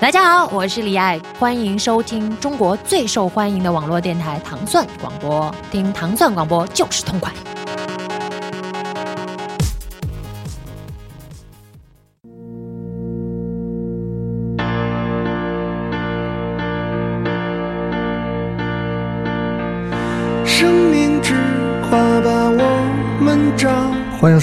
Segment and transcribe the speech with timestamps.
[0.00, 7.32] 大家好，我是李艾，欢迎收听中国最受欢迎的网络电台糖蒜广播，听糖蒜广播就是痛快。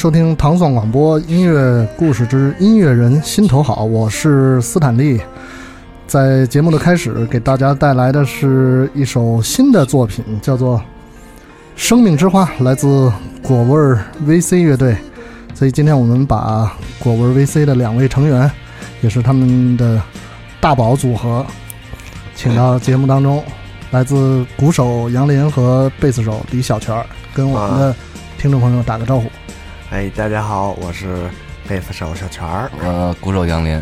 [0.03, 5.17] 收听唐宋广播音乐故事之音乐人心头好，我是斯坦利。
[6.05, 10.77] 在节目的开始，给大家带来的是一首新的作品，叫做
[11.77, 13.09] 《生命之花》，来自
[13.41, 14.97] 果味儿 VC 乐队。
[15.53, 18.51] 所以今天我们把果味儿 VC 的两位成员，
[18.99, 20.01] 也是他们的
[20.59, 21.45] 大宝组合，
[22.35, 23.41] 请到节目当中。
[23.91, 26.93] 来自鼓手杨林和贝斯手李小泉，
[27.33, 27.95] 跟我们的
[28.37, 29.29] 听众朋友打个招呼。
[29.93, 31.05] 哎，大家好，我是
[31.69, 32.71] 贝斯手小泉儿。
[32.81, 33.79] 呃，鼓手杨林，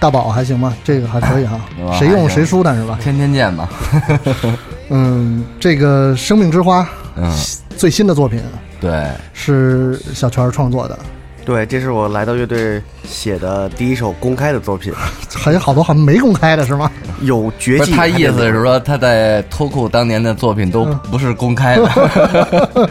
[0.00, 0.74] 大宝还行吗？
[0.82, 2.98] 这个还可以哈 哇，谁用谁舒坦是吧？
[3.00, 3.68] 天天见吧。
[4.90, 6.82] 嗯，这个《生命之花》
[7.14, 7.32] 嗯，
[7.76, 8.42] 最新的作品
[8.80, 10.98] 对，是小泉儿创作的，
[11.44, 14.92] 对，这是我来到乐队写的第一首公开的作品，
[15.32, 16.90] 还有好多好像没公开的是吗？
[17.20, 17.92] 有绝技。
[17.92, 22.90] 他意思是说他在脱裤当年的作品都嗯不是公开的。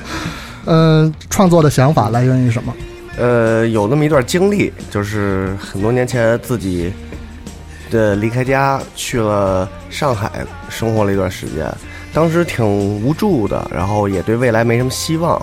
[0.66, 2.74] 嗯，创作的想法来源于什么？
[3.18, 6.92] 呃，有那么一段经历，就是很多年前自己
[7.90, 10.32] 的离开家去了上海
[10.70, 11.70] 生活了一段时间，
[12.14, 12.66] 当时挺
[13.04, 15.40] 无助的，然后也对未来没什么希望，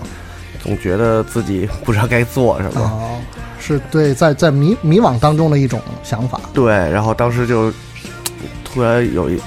[0.63, 2.81] 总觉得自己不知道该做什么。
[2.81, 3.19] 哦，
[3.59, 6.41] 是对在在迷迷惘当中的一种想法。
[6.53, 7.71] 对，然后当时就
[8.65, 9.39] 突然有一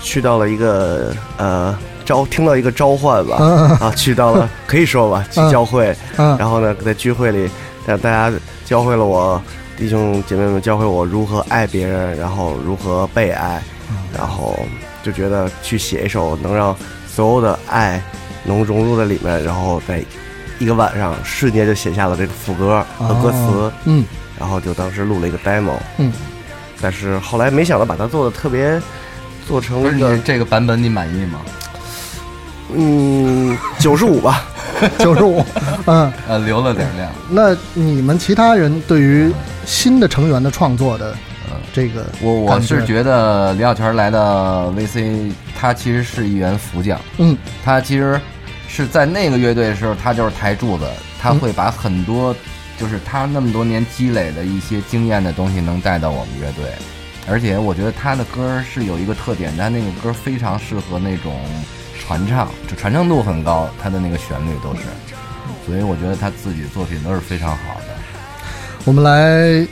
[0.00, 7.50] 去到了一个呃召，听到一个召唤吧，嗯啊，去到了 可以说吧，去嗯教会，嗯然后呢，在聚会里，
[7.86, 8.34] 让大家
[8.64, 9.40] 教会了我
[9.76, 13.62] 弟兄姐妹们教会我如何爱别人，然后如何被爱，
[14.16, 14.58] 然后
[15.02, 16.74] 就觉得去写一首能让
[17.06, 18.02] 所有的爱
[18.44, 20.02] 能融入在里面，然后在
[20.58, 23.36] 一个晚上瞬间就写下了这个副歌和歌词。
[23.38, 24.04] 哦嗯。
[24.38, 26.12] 然后就当时录了一个 demo，嗯，
[26.80, 28.80] 但是后来没想到把它做的特别，
[29.48, 31.40] 做成不是你这个版本你满意吗？
[32.74, 34.44] 嗯九十五吧，
[34.98, 35.44] 九十五，
[35.86, 37.10] 嗯，呃，留了点量。
[37.30, 39.32] 那你们其他人对于
[39.64, 41.14] 新的成员的创作的
[41.72, 47.36] 这个我我是觉得李小泉来的 VC，他其实是一员福将，嗯。
[47.64, 48.20] 他其实
[48.66, 50.84] 是在那个乐队的时候，他就是台柱子，
[51.20, 52.34] 他会把很多
[52.78, 56.70] 就是他那么多年积累的一些经验的东西能带到我们乐队，
[57.28, 61.34] 而且我觉得他的歌是有一个特点，他那个歌非常适合那种
[62.08, 64.84] 传唱，就传唱度很高，他的那个旋律都是，
[65.66, 67.88] 所以我觉得他自己作品都是非常好的。
[68.86, 69.68] 我们来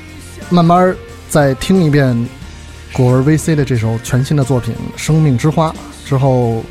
[0.51, 0.95] 慢慢
[1.31, 2.15] 再听一遍
[2.93, 5.71] 果儿 VC 的这首全新的作品《生命之花》
[6.07, 6.63] 之后，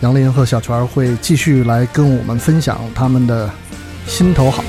[0.00, 3.48] 杨林和小泉会继续来跟我们分享他们的
[4.06, 4.62] 心头好。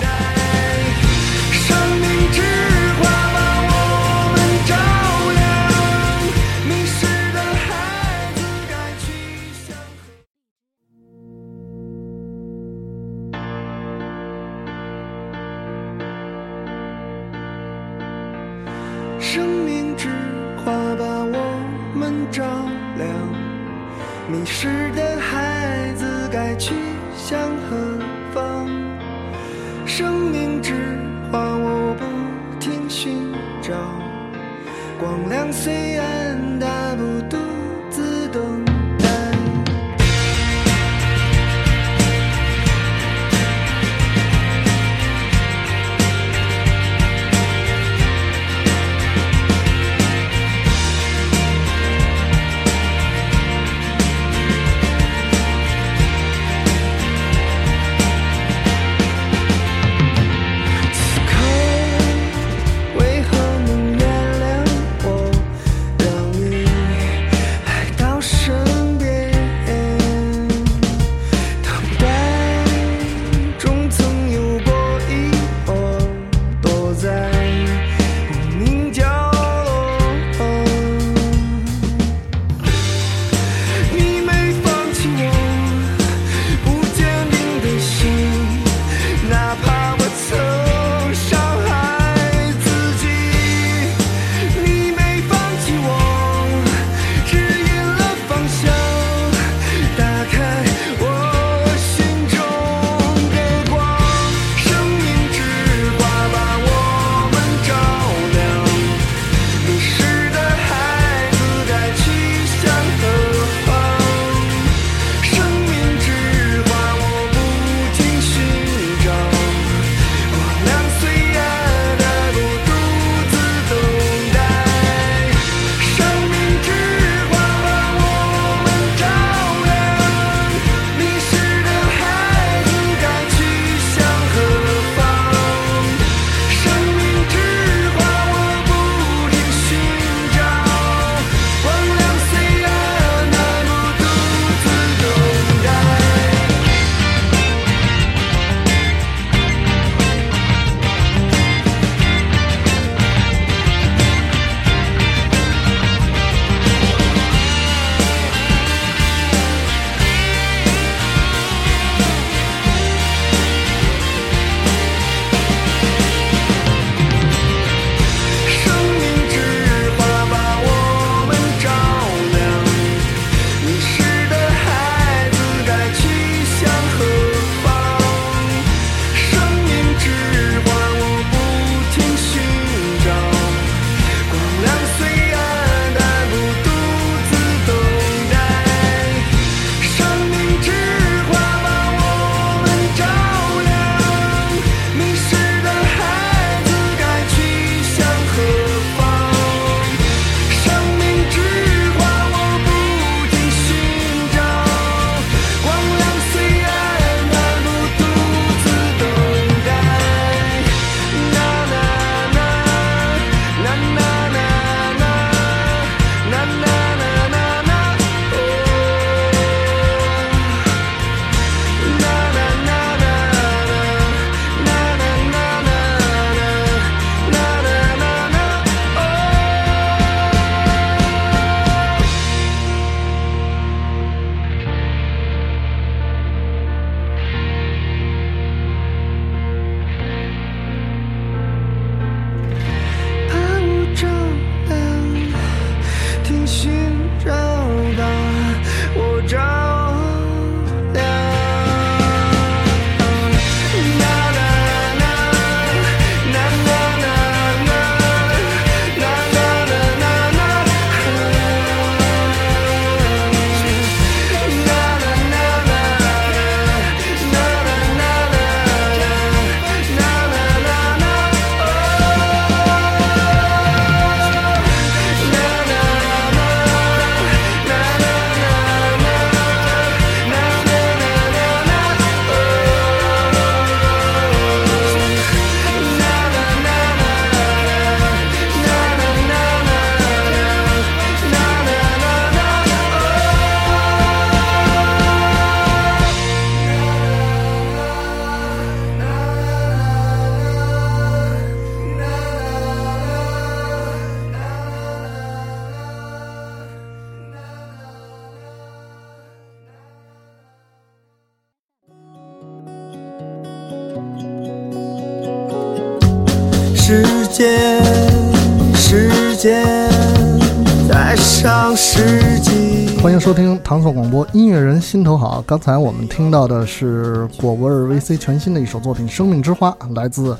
[323.72, 325.42] 糖蒜广播音乐人心头好。
[325.48, 330.36] 刚才我们听到的是果味儿 VC 全新的一首作品《生命之花》，来自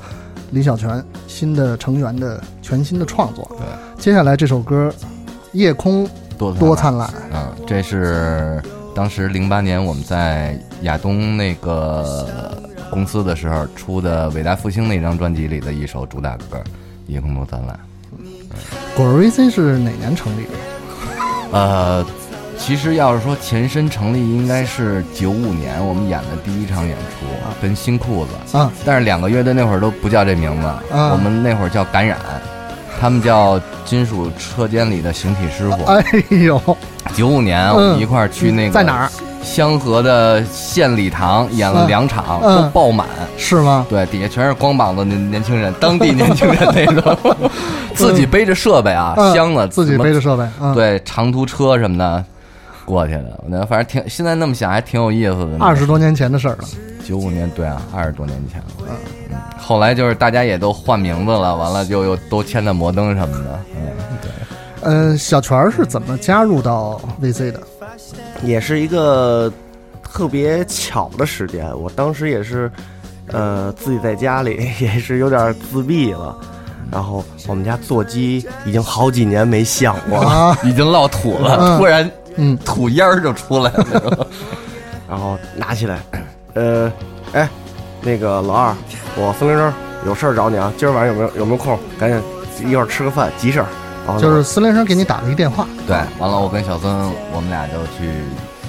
[0.50, 3.50] 李小泉新的成员的全新的创作。
[3.56, 3.66] 对，
[3.98, 4.92] 接下来这首歌
[5.52, 8.62] 《夜空多多灿烂》，嗯，这是
[8.94, 16.58] 当时零八年我们在亚东那个公司的时候出的《伟大复兴》那张专辑里的一首主打歌
[17.06, 17.80] 《夜空多灿烂》。
[18.94, 20.50] 果儿 VC 是哪年成立的？
[21.50, 22.04] 呃，
[22.64, 27.26] 其实要是说前身成立，应该是九五年我们演的第一场演出，
[27.60, 28.56] 跟新裤子。
[28.56, 30.66] 啊，但是两个乐队那会儿都不叫这名字，
[30.96, 32.16] 啊我们那会儿叫感染，
[33.00, 35.84] 他们叫金属车间里的形体师傅。
[35.90, 36.60] 哎呦，
[37.16, 39.10] 九五年我们一块儿去那个在哪儿？
[39.42, 43.08] 香河的县礼堂演了两场，嗯都爆满。
[43.36, 43.84] 是吗？
[43.90, 47.50] 对，底下全是光膀子年年轻人，当地年轻人那种，
[47.92, 52.24] 自己背着设备啊，嗯箱子，自己背着设备，嗯，，对长途车什么的
[52.84, 53.44] 过去的。
[53.46, 55.56] 那反正挺，现在那么想还挺有意思的。
[55.60, 56.64] 二十多年前的事儿了。
[57.04, 58.66] 九五年，对啊，二十多年前了。
[58.88, 63.60] 嗯，后来就是大家也都换名字了，完了就又都签的摩登什么的。
[63.74, 63.86] 嗯，
[64.20, 64.30] 对。
[64.82, 67.60] 嗯，小泉儿是怎么加入到 VC 的？
[68.44, 69.52] 也是一个
[70.02, 71.68] 特别巧的时间。
[71.76, 72.70] 我当时也是，
[73.28, 76.36] 呃，自己在家里 也是有点自闭了，
[76.90, 84.26] 然后我们家座机已经好几年没响过，了，已经落土了，嗯突然嗯，吐烟儿就出来了。
[85.08, 85.98] 然后拿起来，
[86.54, 86.90] 呃，
[87.32, 87.48] 哎，
[88.00, 88.74] 那个老二，
[89.16, 89.72] 我孙连生
[90.06, 91.78] 有事儿找你啊，今儿晚上有没有有没有空？
[91.98, 92.22] 赶紧
[92.70, 93.66] 一会儿吃个饭，急事儿。
[94.06, 96.92] 然后就是司令生给你打了一电话，对，完了我跟小孙，
[97.32, 98.10] 我们俩就去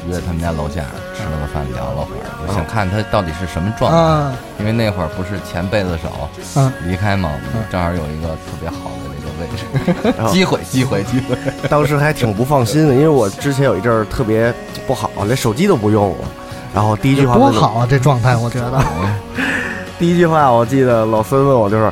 [0.08, 0.84] 约他们家楼下
[1.15, 3.98] 吃了个饭，聊了会儿，就想看他到底是什么状态。
[3.98, 6.10] 啊，因为那会儿不是前辈子手
[6.55, 11.35] 嗯离开嘛，我嗯们正好有一个特别好的这个位置，机会，机会，机会。
[11.69, 14.53] 当时还挺不放心的，因为我之前有一阵儿特别
[14.87, 16.25] 不好，连手机都不用了。
[16.73, 18.83] 然后第一句话多好啊，这状态，我觉得。
[19.99, 21.91] 第一句话我记得老孙问我就是，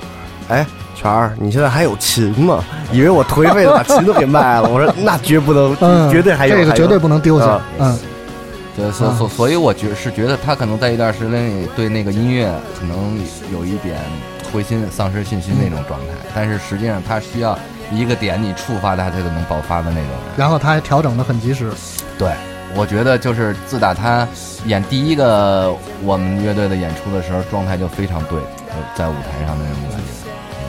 [0.50, 2.64] 哎，全儿，你现在还有琴吗？
[2.92, 4.68] 以为我颓废的把琴都给卖了。
[4.68, 7.62] 我说那绝不能，嗯，绝对还有，这个绝对不能丢下啊。
[7.80, 8.00] 嗯，
[8.76, 13.18] 对，所所所以，我觉是觉得他可能在一段时间里对那个音乐可能
[13.54, 13.98] 有一点
[14.52, 17.58] 灰心、丧失信心那种状态，但是实际上他需要
[17.92, 20.18] 一个点你触发他，他就能爆发的那种人。
[20.38, 21.72] 然后他还调整的很及时。
[22.18, 22.32] 对，
[22.76, 24.28] 我觉得就是自打他
[24.66, 30.06] 演第一个我们乐队的演出的时候，状态就非常对，就在舞台上的那种感觉。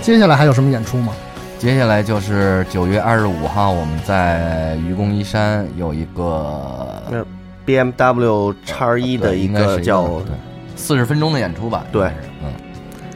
[0.01, 1.13] 接下来还有什么演出吗？
[1.59, 7.25] 接下来就是九月二十五号，我们在愚公移山有一个
[7.65, 10.35] BMW 叉一的一应该是一个叫对
[10.75, 11.85] 四十分钟的演出吧？
[11.93, 12.11] 对
[12.43, 12.53] 嗯，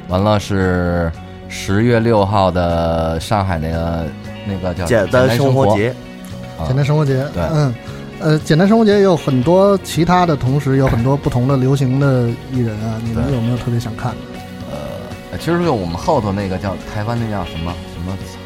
[0.08, 1.10] 完了是
[1.48, 4.04] 十月六号的上海那个
[4.46, 5.94] 那个叫简单生生活节，
[6.58, 6.66] 啊。
[6.66, 7.24] 简单生活节。
[7.34, 7.42] 对。
[7.52, 7.74] 嗯，
[8.20, 14.12] 呃，简单生活节也有很多其他的同时，有很多不同的流行的艺人啊，你们有没有特别想看？
[14.12, 14.16] 的？
[15.32, 18.36] 呃，其实就我们后头那个叫台湾那叫什么什么草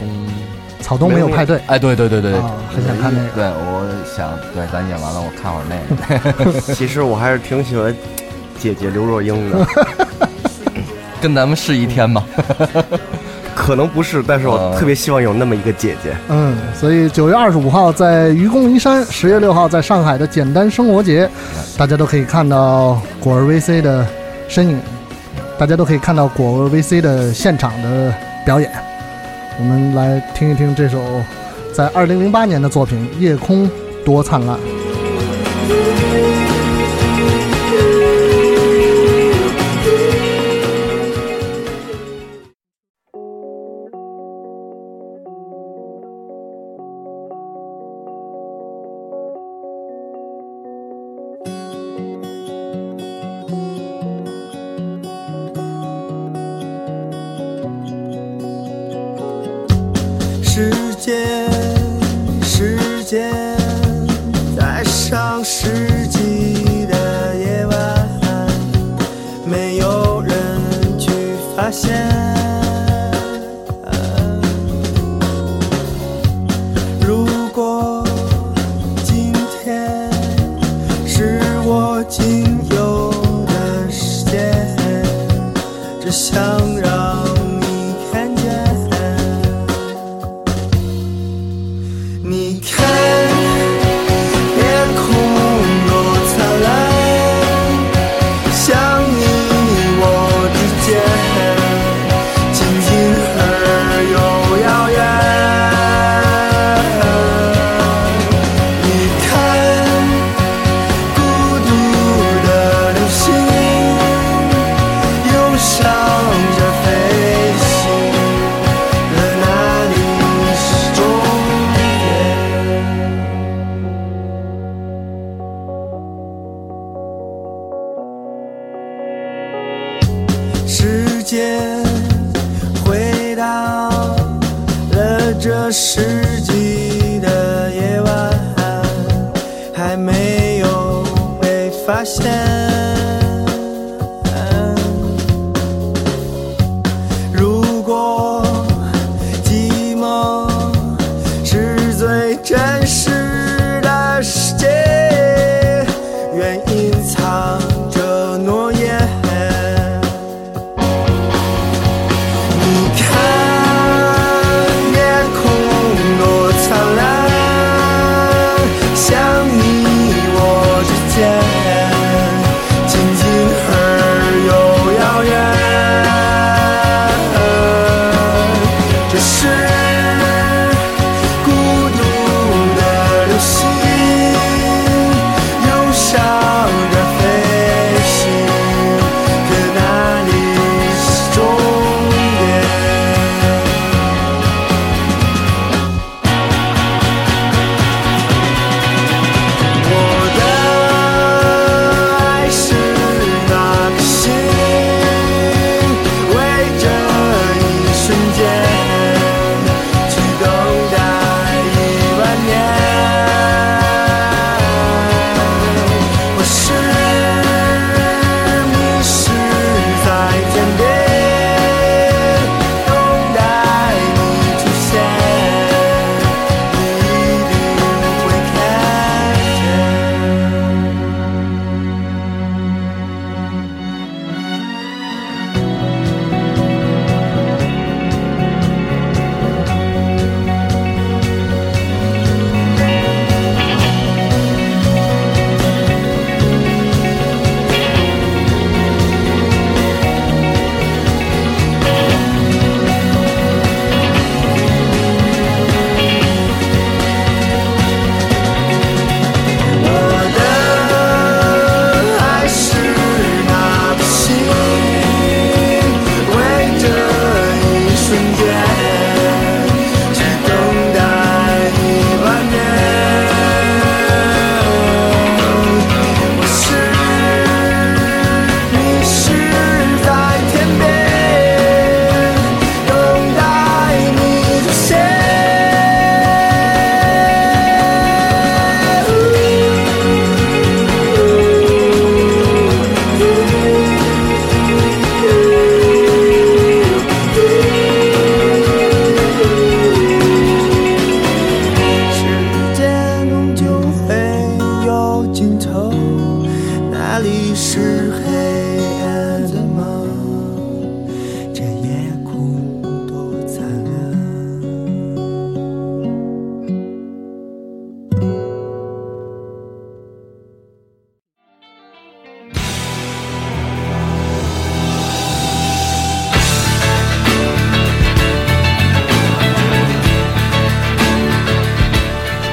[0.00, 0.26] 东，
[0.80, 1.58] 草东没有派对。
[1.66, 2.32] 哎，对对对对。
[2.74, 3.28] 很想看那个。
[3.34, 7.94] 对，我想对咱演完了，我看会儿那个， 其实我还是挺喜欢
[8.58, 9.66] 姐姐刘若英的，
[11.20, 12.24] 跟咱们试一天吧。
[13.54, 16.16] 可能不是，但是我呃特别希望有那么一个姐姐。
[16.28, 21.28] 嗯，所以九月二十五号在愚公移山，十月六号在上海的简单生活节，
[21.76, 24.06] 大家都可以看到果儿 VC 的
[24.48, 24.80] 身影，
[25.58, 28.14] 大家都可以看到果儿 VC 的现场的
[28.46, 28.70] 表演。
[29.58, 31.02] 我们来听一听这首
[31.74, 33.68] 在二零零八年的作品《夜空
[34.04, 34.56] 多灿烂》。
[63.08, 63.56] 间，
[64.54, 65.66] 在上世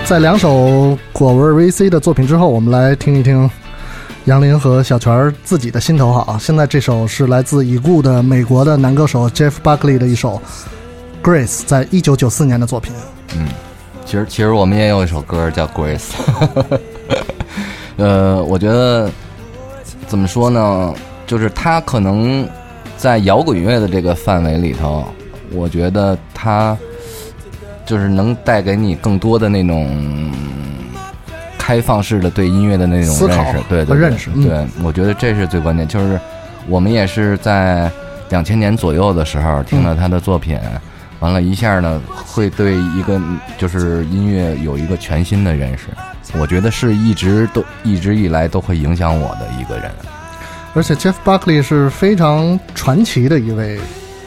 [0.05, 3.49] 在两首果味 VC 的作品之后，我们来听一听
[4.25, 6.37] 杨林和小泉自己的心头好。
[6.39, 10.39] 现在这首是来自已故的美国的男歌手 Jeff Buckley 的一首
[11.27, 12.93] 《Grace》，在一九九四年的作品。
[13.35, 13.47] 嗯
[14.05, 16.11] 其实其实我们也有一首歌叫《Grace
[17.97, 19.09] 》，呃，我觉得
[20.05, 20.93] 怎么说呢，
[21.25, 22.47] 就是他可能
[22.95, 25.03] 在摇滚乐的这个范围里头，
[25.51, 26.77] 我觉得他
[27.85, 30.31] 就是能带给你更多的那种
[31.57, 35.87] 开放式的对音乐的那种认识，对对认识嗯对，我觉得这是最关键。
[35.87, 36.19] 就是
[36.67, 37.91] 我们也是在
[38.29, 40.59] 两千年左右的时候听了他的作品。
[41.21, 43.19] 完了，一下呢，会对一个
[43.57, 45.85] 就是音乐有一个全新的认识。
[46.37, 49.89] 我觉得是一直都一直以来都会影响我的一个人。
[50.73, 53.79] 而且 Jeff Buckley 是非常传奇的一位，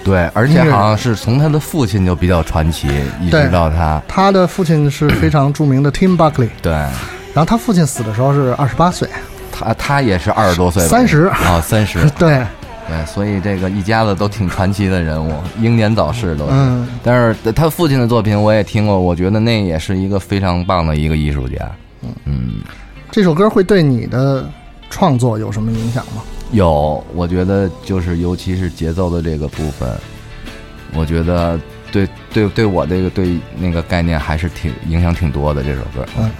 [0.04, 2.88] 对，而且好像是从他的父亲就比较传奇，
[3.20, 4.00] 一直到他。
[4.08, 9.08] 他的父亲是非常著名的 Tim Buckley，对然后他父亲死的时候是二十八岁，
[9.52, 11.98] 他，他也是二十多岁三十啊，三十。
[12.18, 12.42] 对，
[12.88, 16.52] 对，所以这个一家子都挺传奇的人物，英年早逝都是。
[16.52, 21.56] 嗯但是他父亲的作品我也听过，我觉得那也是一个非常棒的一个艺术家。
[22.24, 22.62] 嗯，
[23.10, 24.48] 这首歌会对你的
[24.88, 26.22] 创作有什么影响吗？
[26.52, 29.88] 有，我觉得就是尤其是节奏的这个部分，
[30.94, 31.58] 我觉得
[31.92, 36.06] 对对对我这个对那个概念还是挺影响挺多的这首歌。
[36.18, 36.30] 嗯，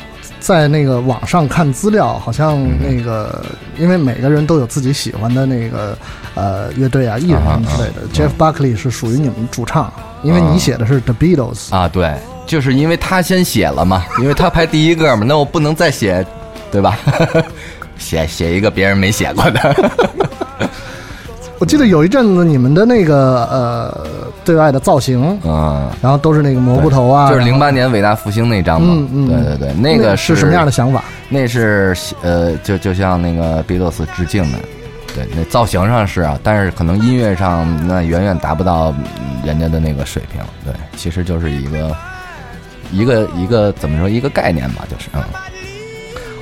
[0.41, 3.45] 在那个网上看资料，好像那个，
[3.79, 5.97] 因为每个人都有自己喜欢的那个
[6.35, 8.09] 呃乐队啊、艺人之类的。
[8.15, 9.93] Jeff Buckley 是属于你们主唱，
[10.23, 11.75] 因为你写的是 The Beatles。
[11.75, 12.17] 啊，对，
[12.47, 16.25] 就是因为他先写了嘛，因为他排第一个嘛，那我不能再写，
[16.71, 16.99] 对吧？
[17.99, 19.91] 写写一个别人没写过的，
[21.59, 24.07] 我记得有一阵子你们的那个呃
[24.45, 30.71] 对外的造型，嗯，然后都是那个蘑菇头啊，就是零八年伟大复兴那张嘛，嗯嗯对对对，那个是什么样的？
[30.71, 31.03] 想法？
[31.29, 34.59] 那是呃，就就像那个 Beatles 致敬的，
[35.15, 39.05] 对，那造型上是啊，但是可能音乐上那远远达不到嗯
[39.45, 41.97] 人家的那个水平，对，其实就是一个
[42.93, 45.21] 一个一个怎么说一个概念吧，就是嗯。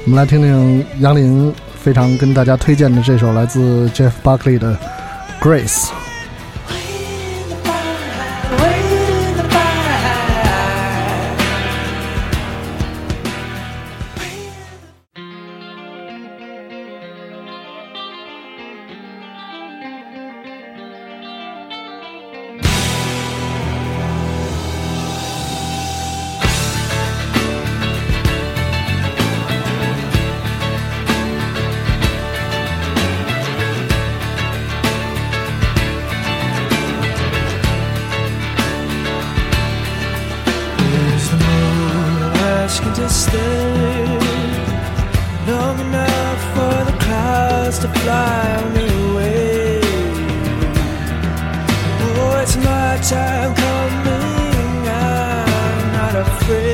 [0.06, 4.78] 我们来听听杨林非常跟大家推荐的这首来自 Jeff Buckley 的
[5.42, 5.86] 《Grace》。
[56.16, 56.65] Afraid,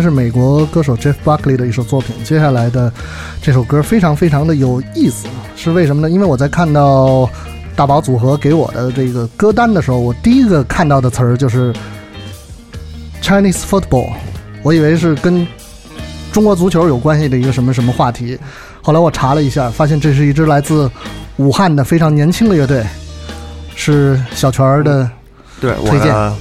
[0.00, 2.92] 是美国歌手 Jeff Buckley 的一首作品，接下来的
[3.42, 6.10] 这首歌非常非常的有意思，是为什么呢？
[6.10, 7.28] 因为我在看到
[7.76, 11.72] 大宝组合给我的这个歌单的时候，我第一个看到的词儿就是
[13.22, 14.10] Chinese football，
[14.62, 15.46] 我以为是跟
[16.32, 18.38] 中国足球有关系的一个什么什么话题，
[18.82, 20.90] 后来我查了一下，发现这是一支来自
[21.36, 22.84] 武汉的非常年轻的乐队，
[23.74, 25.10] 是小泉儿的。
[25.60, 26.34] 对，我推荐的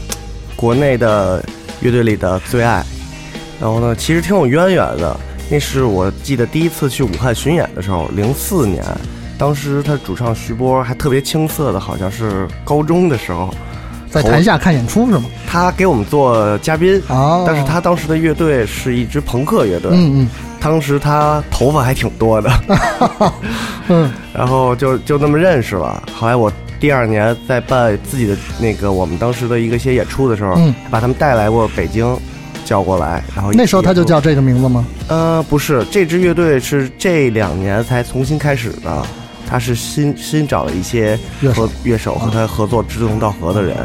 [0.55, 1.43] 国内的
[1.81, 2.85] 乐队里的最爱。
[3.59, 5.19] 然后呢，其实挺有渊源的。
[5.51, 8.83] 那是我记得第一次去武汉巡演的时候，零四年，
[9.37, 13.51] 当时他主唱徐波还特别青涩的，好像是高中的时候，
[14.11, 15.25] 在台下看演出是吗？
[15.47, 17.01] 他给我们做嘉宾。
[17.07, 20.29] 哦，但是他当时的乐队是一支朋克乐队，嗯嗯
[20.61, 22.51] 当时他头发还挺多的，
[23.87, 26.03] 嗯 然后就就那么认识了。
[26.13, 32.05] 后来我第二年在办自己的那个我们当时的一个一些演出的时候，嗯，把他们带来过北京，
[32.69, 34.85] 叫过来，然后那时候他就叫这个名字吗？
[35.07, 39.03] 呃不是，这支乐队是这两年才重新开始的，
[39.47, 41.17] 他是新新找了一些
[41.55, 43.75] 和乐手和他合作志同道合的人。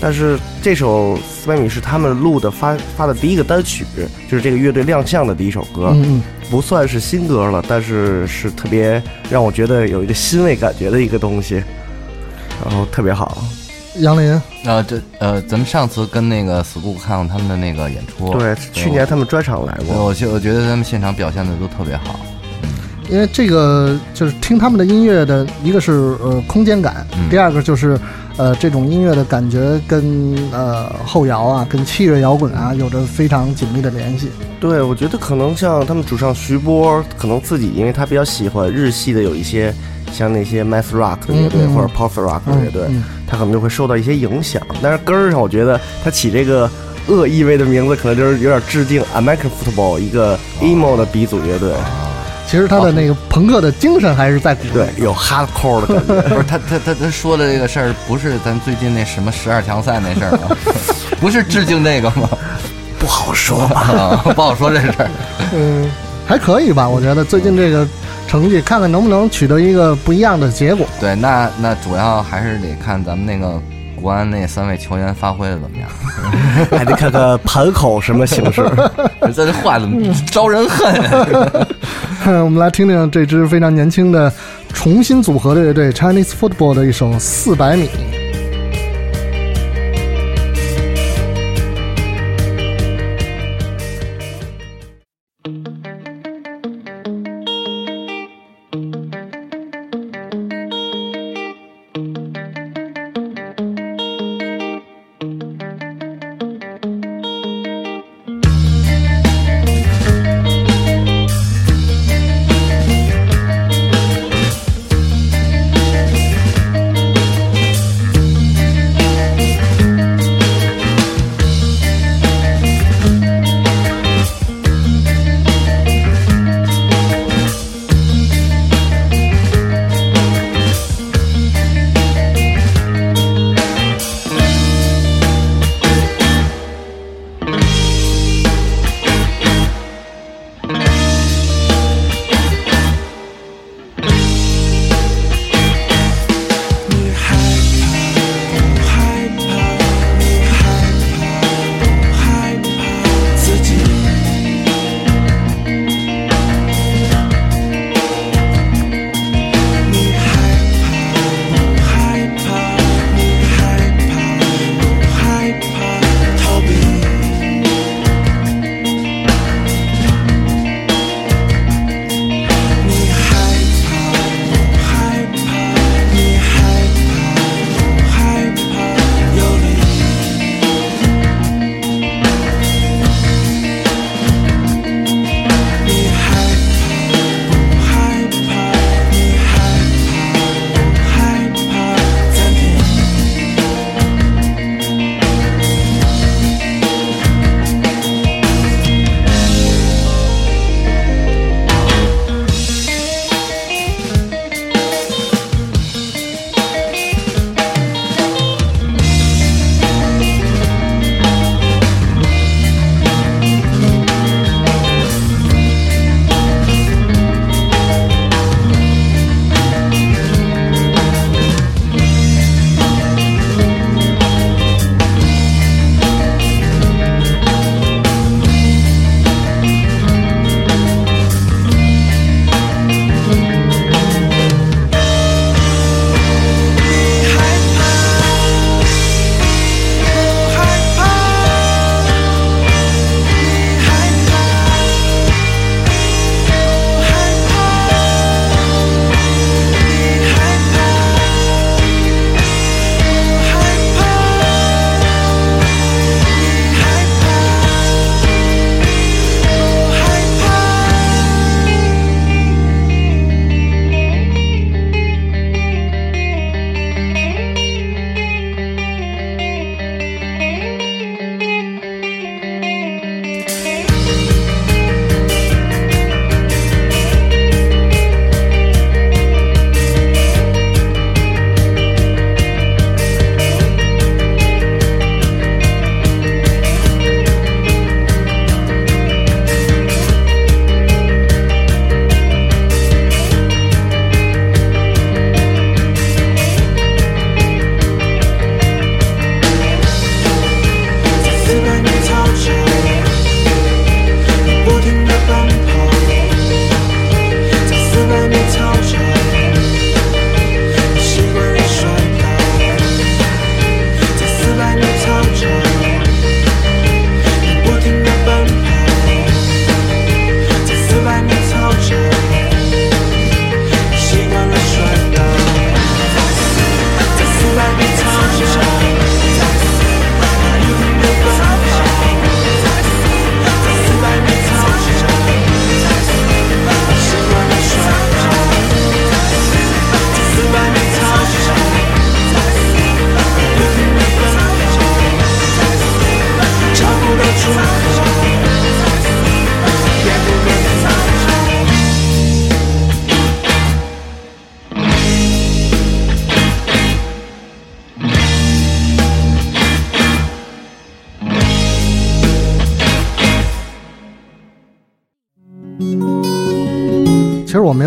[0.00, 3.84] 但是这首《四百米》是他们录的发发的第一个单曲，
[4.30, 5.90] 就是这个乐队亮相的第一首歌。
[5.92, 11.62] 嗯嗯，不算是新歌了，但是是特别让我觉得有一个欣慰感觉的一个东西，
[12.64, 13.44] 然后特别好。
[13.96, 20.06] 杨林，呃，这呃，咱们上次跟那个 school 看过他们的那个演出，对，去年他们专场来过。
[20.06, 22.18] 我觉我觉得他们现场表现的都特别好。
[23.10, 27.98] 因为这个就是听他们的音乐的一个是呃空间感，嗯第二个就是
[28.38, 34.30] 呃这种音乐的感觉跟呃后摇啊、跟器乐摇滚啊有着非常紧密的联系。
[34.58, 39.74] 对，我觉得可能像他们主唱徐波，可能自己因为他比较喜欢日系的有一些
[40.12, 44.60] 像那些 math rock 的乐队、或者 pop rock 的乐队，嗯他可能就会受到一些影响。
[44.82, 46.70] 但是根儿上，我觉得他起这个
[47.08, 51.72] 恶意味的名字，可能就是有点致敬 American Football 一个 emo 的鼻祖乐队，
[52.46, 56.22] 其实他的那个朋克的精神还是在骨子里对，有 hardcore 的感觉。
[56.28, 60.54] 不是他他他他说的这个事儿，不是咱最近那什么十二强赛那事儿吗？
[61.18, 62.28] 不是致敬那个吗？
[62.98, 63.80] 不好说吧。
[63.80, 65.10] 啊，不好说这事儿。
[65.54, 65.90] 嗯，
[66.26, 66.88] 还可以吧？
[66.88, 67.86] 我觉得最近这个
[68.26, 70.86] 成绩，看看能不能取得一个不一样的结果。
[71.00, 73.60] 对，那那主要还是得看咱们那个
[74.00, 75.88] 国安那三位球员发挥的怎么样。
[76.70, 78.62] 还得看看盘口什么形式。
[79.20, 81.66] 这 这话怎么招人恨？
[82.44, 84.32] 我们来听听这支非常年轻的
[84.72, 87.86] 重新组合的乐队 Chinese Football 的一首《四百米》。「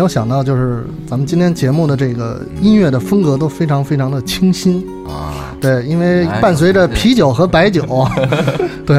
[0.06, 4.86] 有想到，就是咱们今天节目的这个音乐的风格都非常非常的清新。
[5.04, 7.82] 啊，对，因为哎伴随着啤酒和白酒，
[8.86, 8.96] 对，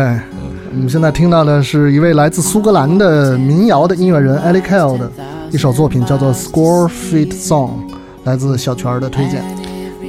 [0.73, 5.09] 我们现在听到的是一位来自苏格兰的民谣的音乐人 Ellie Kell 的
[5.49, 7.69] 一首作品，叫做《Score Feet Song》，
[8.25, 9.41] 来自小泉儿的推荐。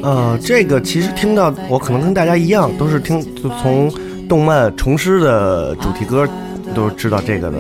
[0.03, 3.89] 呃，这个其实听到我可能跟大家一样，都是听就从
[4.29, 6.27] 动漫重师的主题歌
[6.75, 7.59] 都知道这个的，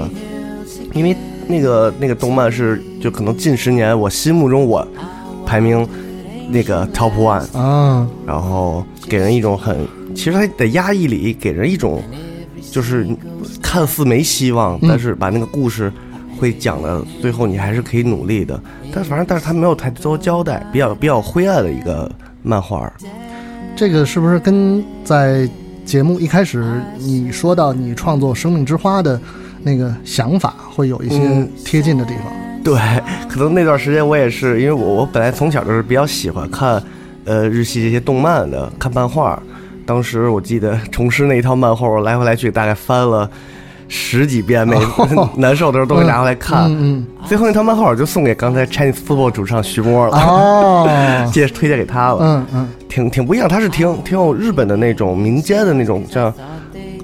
[0.92, 4.86] 因为那个那个动漫是就可能近十年我心目中我
[5.46, 5.86] 排名
[6.50, 12.02] 那个 top one，啊，然后给人一种很其实他的压抑里给人一种
[12.70, 13.06] 就是
[13.62, 15.92] 看似没希望，嗯但是把那个故事
[16.38, 18.60] 会讲的最后你还是可以努力的，
[18.92, 22.10] 但反正但是他没有太多交代，比较比较灰暗的一个
[22.42, 22.90] 漫画。
[23.76, 25.48] 这个是不是跟在
[25.84, 29.20] 节目一开始你说到你创作《生命之花》的
[29.62, 32.47] 那个想法会有一些嗯贴近的地方？
[32.64, 32.74] 对，
[33.28, 36.82] 可能那段时间我也是，因为我我本来从小就是比较喜欢看，
[37.24, 39.40] 呃，日系这些动漫的，看漫画。
[39.86, 43.28] 当时我记得重师那一套漫画，我来回来去大概翻了
[43.88, 44.76] 十几遍， 每
[45.36, 46.64] 难受的时候都会拿回来看。
[46.68, 52.18] 嗯最后那套漫画我就送给刚才 Chinese Football 主唱徐波嗯，了，哦，介推荐给他了。
[52.20, 56.32] 嗯嗯挺挺不一样，他是挺挺有日本的那种民间的那种像，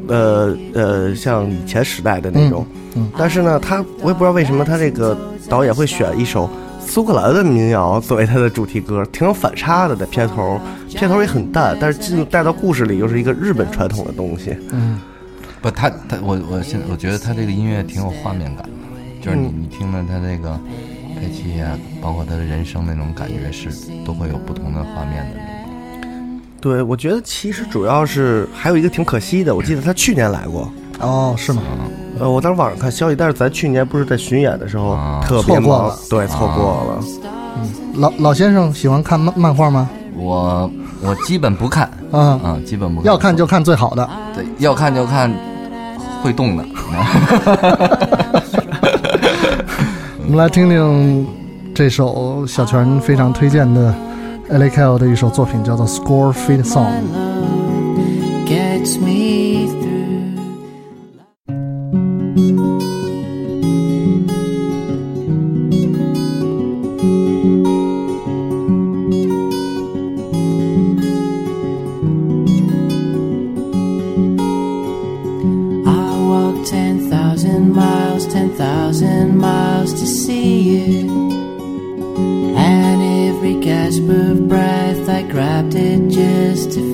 [0.09, 2.67] 呃呃，像以前时代的那种。
[2.71, 5.17] 嗯嗯但是呢，他我也不知道为什么他这个
[5.49, 6.49] 导演会选一首
[6.81, 9.97] 苏格兰的民谣作为他的主题歌，挺有反差的。
[9.97, 14.57] 在片头，片头也很淡，但是进入带到故事里又是一个日本传统的东西。
[14.71, 15.01] 嗯，
[15.63, 18.71] 不，他他我我现我觉得他这个音乐挺有画面感的，
[19.23, 20.59] 就是你嗯你听了他这个
[21.19, 23.69] 配器啊，包括他的人生那种感觉是
[24.05, 25.41] 都会有不同的画面的。
[26.61, 30.73] 对，我觉得其实主要是还有一个挺可惜的，我记得他去年来过。
[31.01, 31.63] 哦，是吗？
[32.21, 36.99] 呃，我当时网上看消息，但是咱去年不是在巡演的时候、啊特别忙错过了，对，错过了。
[37.57, 39.89] 嗯老老先生喜欢看漫漫画吗？
[40.17, 40.69] 我
[41.03, 43.07] 我基本不看嗯，啊，基本不看。
[43.07, 44.09] 要看就看最好的。
[44.35, 45.33] 对，要看就看
[46.23, 46.65] 会动的。
[50.27, 51.27] 我们来听听
[51.75, 53.95] 这首小泉非常推荐的
[54.51, 56.87] Ellie Kell 的一首作品，叫做《Score Feet Song》。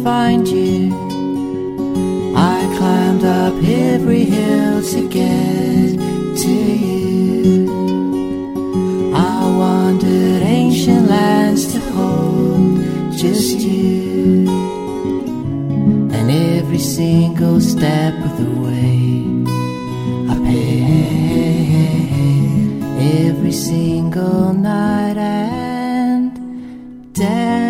[0.03, 0.95] Find you.
[2.35, 5.99] I climbed up every hill to get
[6.43, 7.69] to you.
[9.15, 12.81] I wandered ancient lands to hold
[13.13, 14.49] just you.
[16.17, 19.45] And every single step of the way,
[20.33, 21.63] I paid
[23.27, 26.33] every single night and
[27.13, 27.70] day.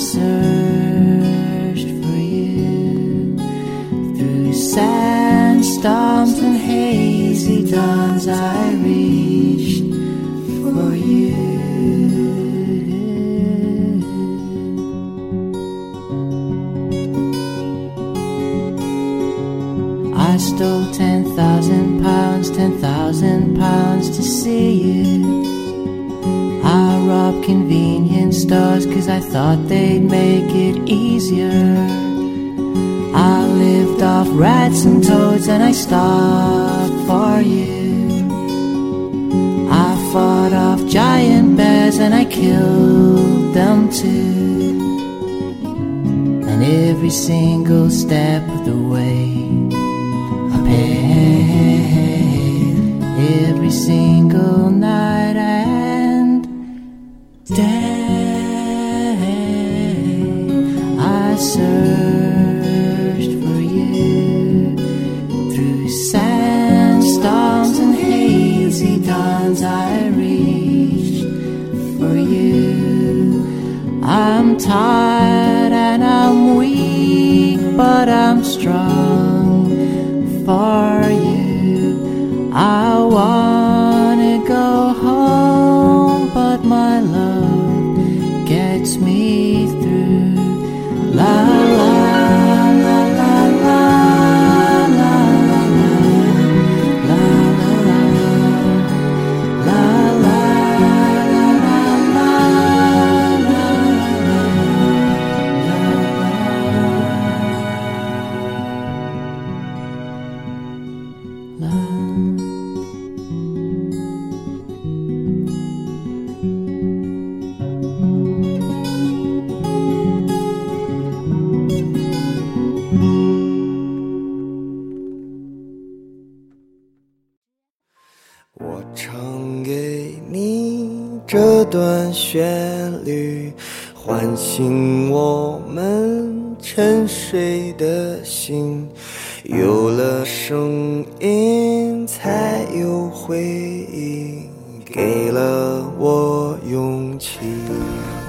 [0.00, 3.36] Searched for you
[4.16, 8.26] through sandstorms and hazy dawns.
[8.26, 9.84] I reached
[10.62, 11.36] for you.
[20.16, 25.19] I stole 10,000 pounds, 10,000 pounds to see you.
[27.30, 31.76] I convenience stores cause I thought they'd make it easier.
[33.14, 38.26] I lived off rats and toads and I stopped for you.
[39.70, 44.80] I fought off giant bears and I killed them too.
[46.50, 49.46] And every single step of the way,
[50.54, 51.14] I paid
[53.46, 55.79] every single night and
[57.54, 59.16] day.
[60.98, 64.76] I searched for you
[65.52, 69.62] through sandstorms and hazy dawns.
[69.62, 71.24] I reached
[71.98, 74.00] for you.
[74.04, 75.09] I'm tired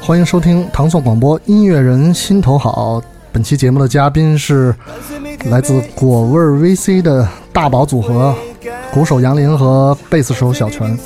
[0.01, 3.01] 欢迎收听唐宋广播音乐人心头好。
[3.31, 4.75] 本期节目的嘉宾是
[5.45, 8.35] 来自果味 VC 的大宝组合，
[8.91, 10.97] 鼓手杨林和贝斯手小泉。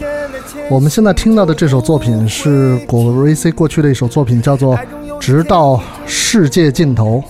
[0.69, 4.75] 我们现在听到的这首作品是果味 VC 过去的一首作品，叫做
[5.19, 7.23] 《直到世界尽头》。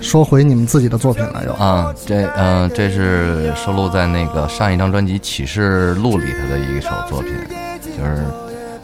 [0.00, 7.32] 说回你们自己的作品了又啊，这嗯、这是收录在那个上一张专辑《启示录》里头的一首作品，
[7.82, 8.24] 就是，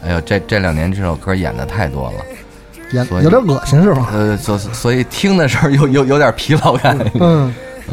[0.05, 2.17] 哎呦，这这两年这首歌演的太多了，
[3.05, 4.09] 所以也有点恶心是吧？
[4.13, 6.97] 呃，所所以听的时候有有有点疲劳感。
[7.19, 7.51] 嗯，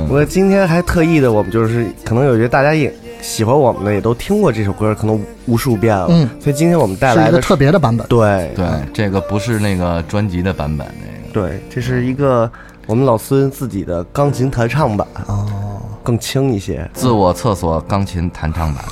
[0.08, 6.06] 我今天还特意的，我们就是可能有些大家也喜欢我们的，也都听过这首歌，可能无数遍了。
[6.10, 8.06] 嗯所以今天我们带来的是一个特别的版本。
[8.08, 12.50] 对对，这个不是那个专辑的版本，那个对，这是一个
[12.86, 15.71] 我们老孙自己的钢琴弹唱版，哦，
[16.02, 16.88] 更轻一些。
[16.92, 18.84] 自我厕所钢琴弹唱版。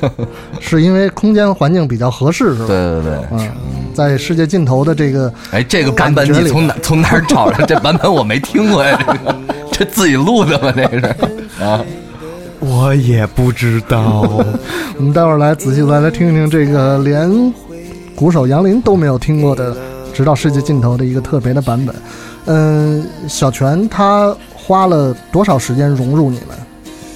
[0.60, 2.66] 是因为空间环境比较合适是吧？
[2.66, 3.50] 对对对，嗯，
[3.94, 7.64] 在世界尽头的这个哎，这个版本你从哪从哪儿找的？
[7.66, 9.36] 这版本我没听过呀，这 个
[9.72, 10.72] 这自己录的吗？
[10.74, 11.06] 这是
[11.62, 11.84] 啊，
[12.60, 14.22] 我也不知道，
[14.96, 17.52] 我们待会儿来仔细再来听一听这个连
[18.14, 19.74] 鼓手杨林都没有听过的
[20.14, 21.94] 《直到世界尽头》的一个特别的版本。
[22.46, 24.34] 嗯，小泉他
[24.66, 26.56] 花了多少时间融入你们？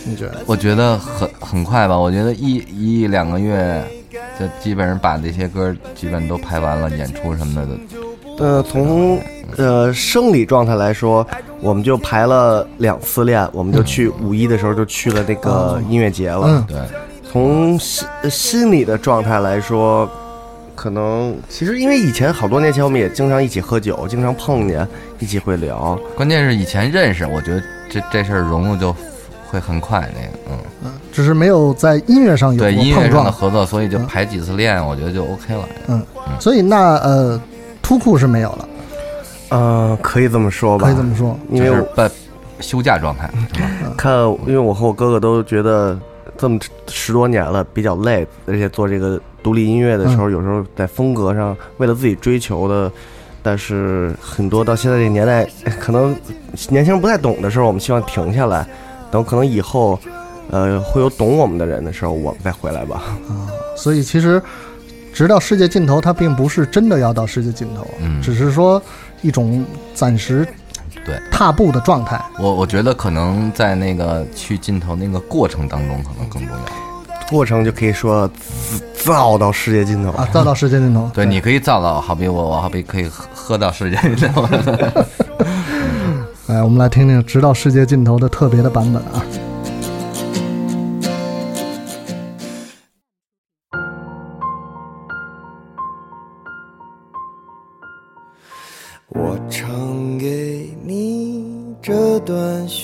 [0.04, 0.36] 你觉得？
[0.46, 3.84] 我觉得很很快吧，我觉得一一两个月
[4.38, 7.66] 就基本上把这些歌基本都排完了，演出什么的
[8.38, 9.20] 都呃，从
[9.56, 11.26] 呃生理状态来说，
[11.60, 16.46] 我们就排了两次练，我们就去五一的时候就去了那个音乐节了。
[16.46, 16.78] 嗯对。
[17.30, 20.08] 从心呃心理的状态来说，
[20.80, 25.94] 可能其实因为以前好多年前我们也经常一起喝酒，经常碰见，一起会聊。
[26.16, 28.90] 关键是以前认识，我觉得这这事儿融入就
[29.50, 30.10] 会很快。
[30.14, 33.30] 那个，嗯，只是没有在音乐上有对音乐上的。
[33.30, 35.68] 合作，所以就排几次练，我觉得就 OK 了。
[35.88, 36.02] 嗯，
[36.40, 37.38] 所以那呃，
[37.82, 38.68] 突库是没有了，
[39.50, 41.38] 呃、可以这么说吧，可以这么说。
[41.50, 42.10] 因为我就是半
[42.60, 43.30] 休假状态，
[43.98, 44.14] 看，
[44.46, 45.98] 因为我和我哥哥都觉得
[46.40, 52.90] 这么十多年了比较累，而且做这个独立音乐的时候，有时候在风格上为了自己追求的，
[53.42, 55.46] 但是很多到现在这个年代，
[55.78, 56.16] 可能
[56.70, 58.66] 年轻人不太懂的时候，我们希望停下来，
[59.10, 60.00] 等可能以后，
[60.50, 63.02] 呃，会有懂我们的人的时候，我们再回来吧。
[63.28, 64.42] 啊所以其实，
[65.12, 68.82] 直到世界尽头，它并不是真的要到世界尽头，嗯只是说
[69.22, 69.64] 一种
[69.94, 70.46] 暂时
[71.04, 72.20] 对踏步的状态。
[72.38, 76.62] 我我觉得可能在那个去尽头那个过程当中，可能更重要。
[77.28, 78.28] 过程就可以说
[78.92, 81.08] 造到世界尽头啊，造到世界尽头。
[81.14, 84.42] 对，你可以造到，好比我，我好比可以喝喝到世界尽头。
[86.46, 89.22] 来， 我们来听听《直到世界尽头》的特别的版本啊。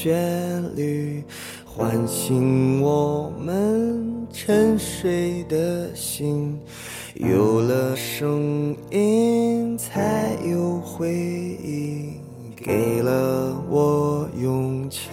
[0.06, 1.24] 旋律，
[1.64, 6.56] 唤醒我们沉睡的心。
[7.14, 12.20] 有了声音，才有回忆，
[12.54, 15.08] 给了我勇气。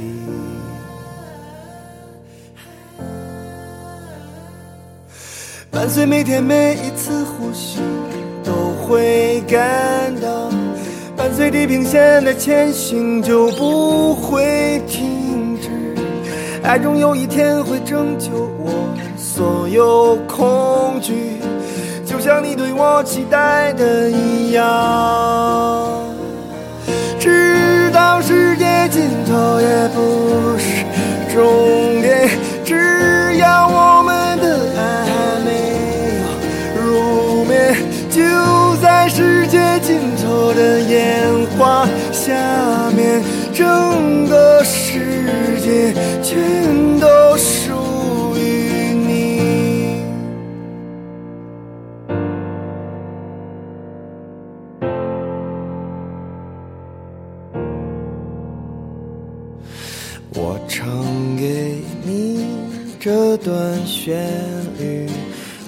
[5.72, 7.80] 伴随每天每一次呼吸，
[8.44, 8.54] 都
[8.86, 10.03] 会感
[11.34, 15.70] 到，伴随地平线的前行，就不会停止。
[16.62, 18.30] 爱终有一天会拯救
[18.60, 18.72] 我
[19.18, 21.40] 所有恐惧，
[22.06, 24.64] 就像你对我期待的一样。
[27.20, 30.86] 直到世界尽头也不是
[31.34, 32.30] 终点，
[32.64, 34.16] 只要我们
[42.26, 43.22] 下面，
[43.54, 47.74] 整个世界全都属
[48.38, 50.00] 于你。
[60.34, 60.88] 我唱
[61.36, 62.48] 给你
[63.02, 64.26] 这段旋
[64.80, 65.10] 律，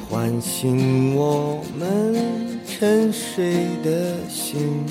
[0.10, 2.16] 唤醒我们
[2.66, 3.53] 沉睡
[3.84, 4.86] 的心。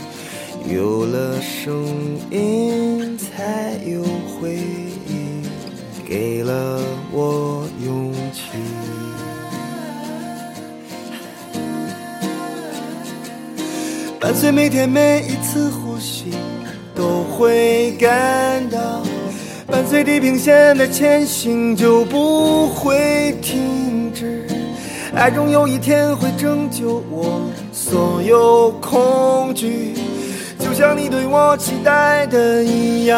[0.66, 1.84] 有了声
[2.30, 4.56] 音才有回
[5.06, 5.42] 忆
[6.08, 6.80] 给了
[7.12, 8.42] 我勇气。
[14.18, 16.32] 伴随每天每一次呼吸
[16.94, 19.02] 都会感到
[19.66, 24.46] 伴随地平线的前行就不会停止。
[25.14, 30.03] 爱终有一天会拯救我所有恐惧。
[30.74, 33.16] 像你对我期待的一样。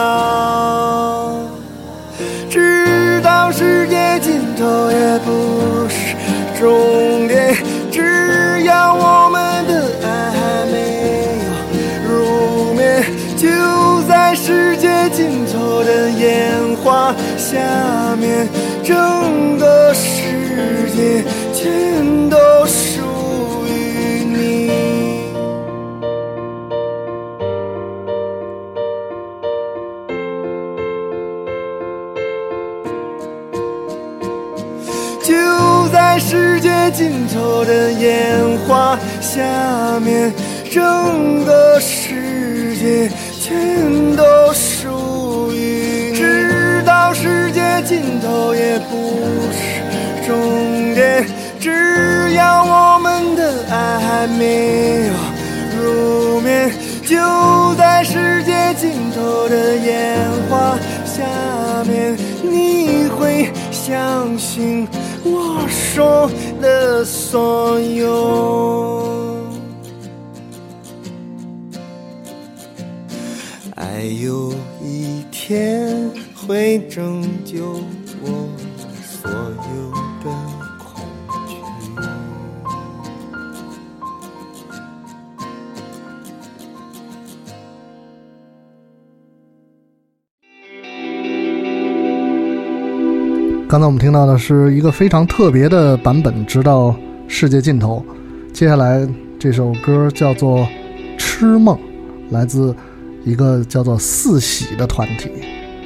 [2.51, 6.15] 直到世界尽头也不是
[6.61, 7.57] 终点，
[7.91, 10.77] 只要我们的爱还没
[11.47, 11.49] 有
[12.07, 13.03] 入眠，
[13.39, 13.49] 就
[14.07, 16.53] 在世界尽头的烟
[16.85, 17.57] 花下
[18.21, 18.47] 面，
[18.85, 21.25] 整个世界
[36.97, 40.33] 尽头的烟花下面，
[40.73, 44.25] 整个世界全都
[44.55, 46.17] 属于你。
[46.17, 49.13] 直到世界尽头也不
[49.53, 51.27] 是终点，
[51.61, 55.13] 只要我们的爱还没有
[55.79, 56.73] 入眠，
[57.05, 60.17] 就在世界尽头的烟
[60.49, 61.23] 花下
[61.87, 64.89] 面，你会相信
[65.25, 66.31] 我说
[66.67, 69.47] 的所有。
[73.77, 74.53] 爱有
[74.83, 77.77] 一天会拯救
[93.69, 96.95] 刚才我们听到的是一个非常特别的版本，直到
[97.27, 98.05] 世界尽头。
[98.53, 99.05] 接下来
[99.41, 100.61] 这首歌叫做
[101.19, 101.77] 《痴梦》，
[102.31, 102.75] 来自
[103.25, 105.29] 一个叫做四喜的团体，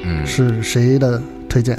[0.03, 1.19] 嗯，是谁的
[1.49, 1.75] 推荐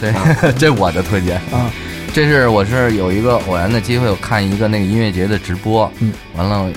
[0.00, 0.14] 对，
[0.56, 1.36] 这我的推荐。
[1.52, 1.70] 啊？
[2.14, 6.72] 这是我是有一个偶然的机会，我看一个那个音乐节的直播，嗯，完了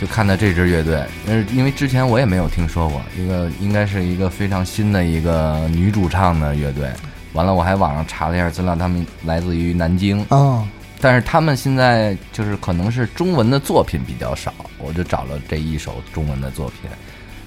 [0.00, 6.88] 就看到这支乐队，但是因为之前我也没有听说过，一个应该是一个非常新的一个女主唱的乐队。
[7.34, 10.66] 完了，我还网上查了一下资料，他们来自于南京，啊，
[11.00, 16.90] 但是他们现在就是可能是中文的作品比较少，我就找了这一首中文的作品。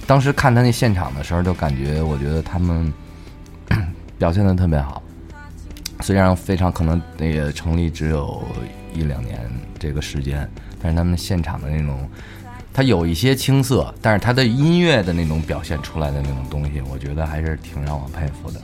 [0.06, 2.92] 当时看他那现场的时候，就感觉我觉得他们
[4.18, 5.02] 表现的特别好，
[6.00, 8.42] 虽然非常可能那个成立只有
[8.94, 9.38] 一两年
[9.78, 10.48] 这个时间，
[10.80, 12.08] 但是他们现场的那种，
[12.72, 18.60] 他有一些青涩，但是他的音乐的那种表现出来的那种东西，我觉得还是挺让我佩服的。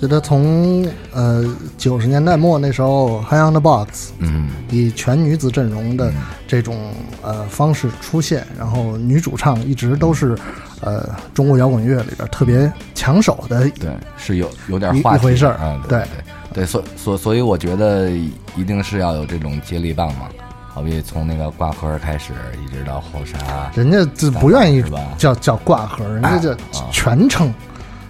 [0.00, 1.44] 觉得从呃
[1.78, 4.48] 九十年代末那时候，High on the Box 嗯。
[4.70, 6.12] 以全女子阵容的
[6.46, 6.92] 这种
[7.22, 10.36] 呃方式出现，然后女主唱一直都是
[10.80, 16.06] 呃中国摇滚乐里边特别抢手的对，是有有点一话题一回事儿啊，对对。
[16.52, 20.28] 对，所所所以我觉得一定是要有这种接力棒嘛，
[20.68, 22.32] 好比从那个挂科开始，
[22.64, 24.82] 一直到后沙，人家就不愿意
[25.18, 26.88] 叫叫挂盒，人家叫啊。
[26.90, 27.52] 全称。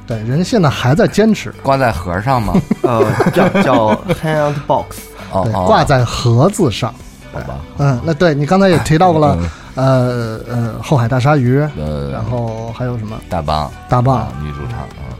[0.06, 2.54] 对，人现在还在坚持，挂在盒上吗？
[2.82, 3.04] 呃，
[3.34, 4.98] 叫叫 Hand Box，
[5.32, 5.50] 对，哦。
[5.52, 6.94] 哦，挂在盒子上。
[7.32, 9.38] 好吧，嗯，那对你刚才也提到过了，
[9.74, 13.20] 呃呃，后海大鲨鱼，呃，然后还有什么？
[13.28, 15.16] 大棒大棒啊，女主唱，嗯，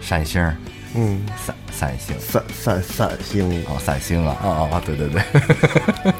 [0.00, 0.56] 闪星儿，
[0.96, 5.22] 嗯，闪闪星，散散散星，哦，散星啊，哦哦，对对对，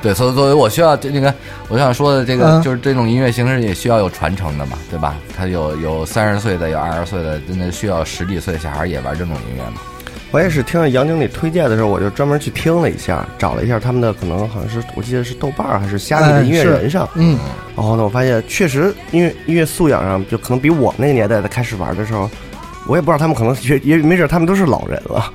[0.00, 1.34] 对，所以作为我需要这那个，
[1.68, 5.16] 我想说的这个、嗯就是这种音乐形式也需要有传承的嘛，对吧？
[5.36, 9.80] 他有有三十岁的，有二十岁的，真的需要十几岁的小孩也玩这种音乐嘛？
[10.30, 17.38] 我也是听了杨经理推荐的时候，我就专门去听了一下，找了一下他们的，可能好像是我记得是豆瓣还是虾米的音乐人上，嗯，
[17.74, 22.30] 然后呢，我发现确实音乐音乐素养上，就可能比我那个年代的开始玩的时候，
[22.86, 25.32] 我也不知道他们可能也也没准他们都是老人了，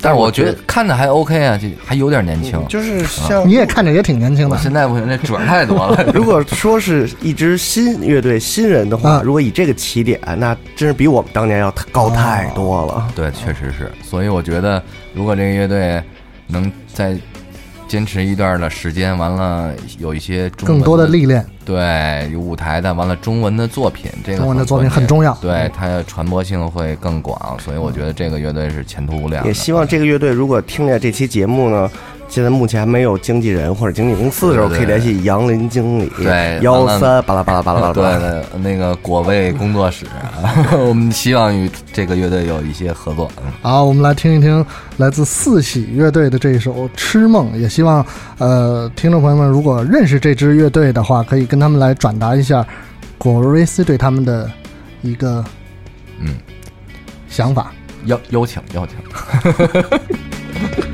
[0.00, 2.52] 但是我觉觉得看着还 OK 啊，就还有点年轻。
[2.58, 6.04] 嗯就是像你也看着也挺年轻的，现在不行，那准儿太多了。
[6.14, 13.08] 如果说是一支新乐队新人的话，嗯如果以这个起点，那真是比我们当年要高太多了。
[13.14, 13.90] 对，确实是。
[14.02, 14.82] 所以我觉得，
[15.14, 16.02] 如果这个乐队
[16.46, 17.16] 能再
[17.86, 21.44] 坚持一段的时间，完了有一些更多的历练。
[21.64, 25.32] 对，有舞台的，完了中文的作品，这个中文的作品很重要。
[25.40, 29.46] 对，它的传播性会更广，所以我觉得这个乐队是前途无量。
[29.46, 31.90] 也希望这个乐队如果听见这期节目呢，
[32.28, 37.92] 现在目前还没有经纪人或者经纪公司的时候，可以联系杨林经理，对幺完三巴拉巴拉巴拉巴拉。
[37.92, 40.06] 巴对那个果味工作室，
[40.78, 43.30] 我们希望与这个乐队有一些合作。
[43.44, 43.52] 嗯。
[43.60, 44.64] 好，我们来听一听
[44.96, 48.04] 来自四喜乐队的这一首《痴梦》，也希望
[48.38, 52.66] 呃听众朋友们如果认识这支乐队的话，可以跟他们来转达一下
[53.18, 54.50] 果瑞斯对他们的
[55.02, 55.44] 一个
[56.18, 56.40] 嗯
[57.28, 57.70] 想法。
[58.06, 58.96] 邀邀请邀请。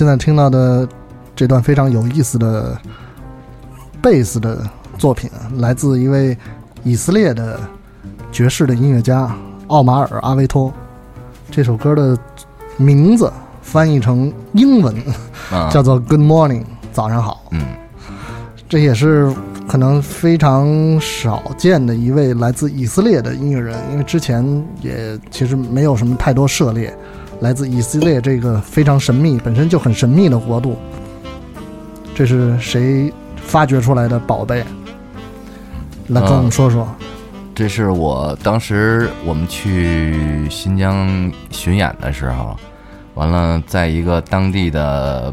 [0.00, 0.88] 现在听到的
[1.36, 2.74] 这段非常有意思的
[4.00, 5.28] 贝斯的作品，
[5.58, 6.34] 来自一位
[6.82, 7.60] 以色列的
[8.32, 9.30] 爵士的音乐家
[9.66, 10.72] 奥马尔·阿维托。
[11.50, 12.16] 这首歌的
[12.78, 13.30] 名字
[13.60, 14.96] 翻译成英文
[15.52, 16.62] 啊，叫做《Good Morning》，
[16.94, 17.42] 早上好。
[17.50, 17.60] 嗯
[18.66, 19.30] 这也是
[19.68, 26.96] 可能非常少见的一位来自以色列的音乐人，因为之前也其实没有什么太多涉猎。
[27.40, 30.78] 来自以色列这个非常神秘、本身就很神秘的国度，
[32.14, 34.62] 这是谁发掘出来的宝贝？
[36.08, 36.86] 来跟我们说说。
[37.54, 42.56] 这是我当时我们去新疆巡演的时候，
[43.14, 45.32] 完了在一个当地的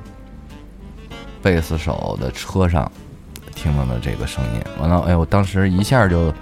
[1.41, 2.89] 贝斯手的车上
[3.55, 6.33] 听到的这个声音，完了，哎，我当时一下就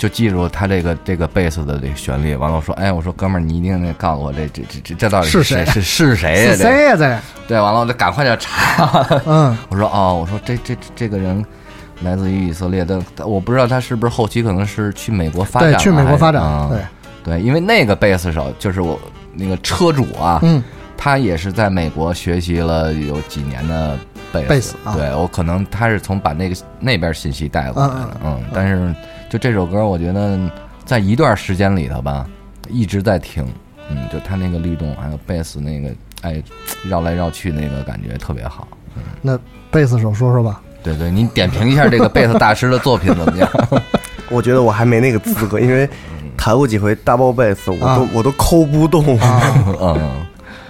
[0.00, 6.52] 就记住他这个这个贝斯的这个旋律，完了我说，哎，我说哥们儿，你一定得告诉我这这这这这到底是谁谁是是谁呀？
[6.52, 6.96] 是谁呀？
[6.96, 7.18] 这？
[7.46, 11.44] 对，完了我就赶快就查，嗯， 我说哦，我说这这这个人
[12.00, 16.42] 来自于以色列的，我不知道他是不是后期可能是去美国发展对，去美国发展。
[16.70, 16.82] 对，嗯
[17.22, 18.98] 对，因为那个贝斯手就是我
[19.34, 20.64] 那个车主啊，嗯，
[20.96, 23.98] 他也是在美国学习了有几年的
[24.32, 28.94] 贝斯，对我可能他是从把那个那边信息带过来的，嗯嗯，但是
[29.30, 30.36] 就这首歌，我觉得
[30.84, 32.26] 在一段时间里头吧，
[32.68, 33.46] 一直在听，
[33.88, 35.88] 嗯，就他那个律动，还有贝斯那个
[36.22, 36.42] 哎
[36.84, 38.66] 绕来绕去那个感觉特别好。
[38.96, 39.38] 嗯那
[39.70, 40.60] 贝斯手说说吧。
[40.82, 43.48] 对对，你点评一下这个贝斯大师的作品怎么样？
[44.30, 45.88] 我觉得我还没那个资格，因为
[46.36, 49.16] 弹过几回 double bass，我都、啊我都抠不动。
[49.80, 50.26] 嗯，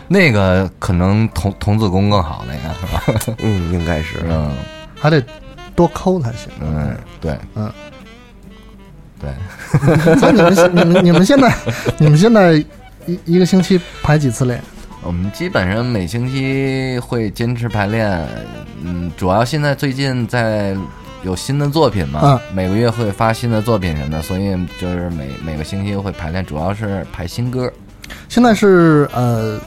[0.06, 3.34] 那个可能童童子功更好，那个是吧？
[3.38, 4.18] 嗯，应该是。
[4.28, 4.52] 嗯
[4.98, 5.24] 还得
[5.74, 6.52] 多抠才行。
[6.60, 7.72] 嗯，对，嗯，
[9.20, 11.54] 对，所 以你们你们你们现在
[11.98, 12.54] 你们现在
[13.06, 14.60] 一一个星期排几次练？
[15.02, 18.26] 我们基本上每星期会坚持排练，
[18.82, 20.76] 嗯，主要现在最近在
[21.22, 27.70] 有新的作品嘛，嗯每个月会发新的作品什么的，所以就是每每个星期会排练，主要是排新歌。
[28.28, 29.58] 现在是呃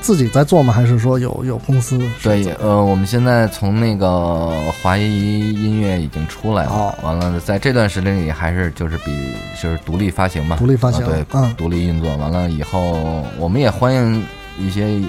[0.00, 0.72] 自己在做吗？
[0.72, 2.00] 还是说有有公司？
[2.22, 4.50] 对，呃，我们现在从那个
[4.82, 12.16] 华谊音乐已经出来了，哦完了，在这段时间里还是就是比就是独立发行嘛，独立发行啊对，嗯独立运作。
[12.16, 14.24] 完了以后，我们也欢迎
[14.58, 15.00] 一些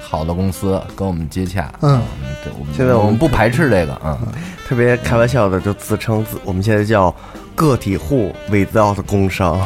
[0.00, 1.72] 好的公司跟我们接洽。
[1.80, 2.00] 嗯，
[2.42, 4.18] 对，我们现在我们我们不排斥这个，嗯，
[4.68, 7.14] 特别开玩笑的就自称自我们现在叫
[7.54, 9.60] 个体户 without 工商，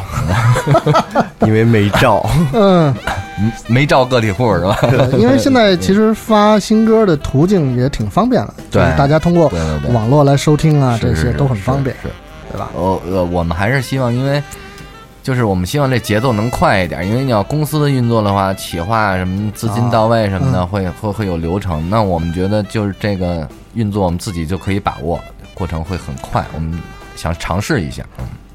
[1.41, 2.25] 因为没照。
[2.53, 2.93] 嗯，
[3.39, 4.77] 嗯没照个体户是吧？
[4.81, 9.51] 对因为现在其实发新歌的途径也挺方便了，对就是大家通过
[9.93, 12.13] 网络来收听啊，这些都很方便，是是
[12.51, 12.69] 对吧？
[12.75, 14.41] 呃呃，我们还是希望，因为
[15.21, 21.89] 就是我们希望这节奏能快一点，因为你要公司的运作的话，企划什么资金到位什么的，啊会会会有流程。
[21.89, 25.19] 那我们觉得就是这个运作，我们自己就可以把握，
[25.53, 26.43] 过程会很快。
[26.53, 26.77] 我们
[27.19, 28.03] 想尝试一下，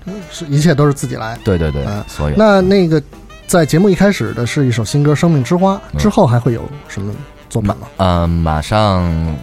[0.07, 1.39] 嗯，是一切都是自己来。
[1.45, 3.03] 对对对嗯，所有那那个
[3.47, 7.15] 在节目一开始的是一首新歌《生命之花》，嗯之后还会有什么
[7.51, 7.77] 作品吗？
[7.99, 9.37] 嗯，马上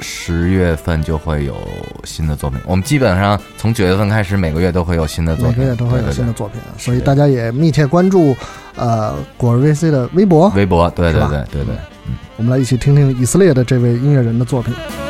[0.00, 1.56] 十月份就会有
[2.04, 2.60] 新的作品。
[2.66, 8.36] 我们基本上从九月份开始，每个月都会有新的作品，每个月都会有新的作品，所以大家也密切关注
[8.76, 10.50] 呃果儿 VC 的微博。
[10.50, 11.74] 微博，对对对对对对。
[12.36, 14.72] 我们来一起听听以色列的这位音乐人的作品。「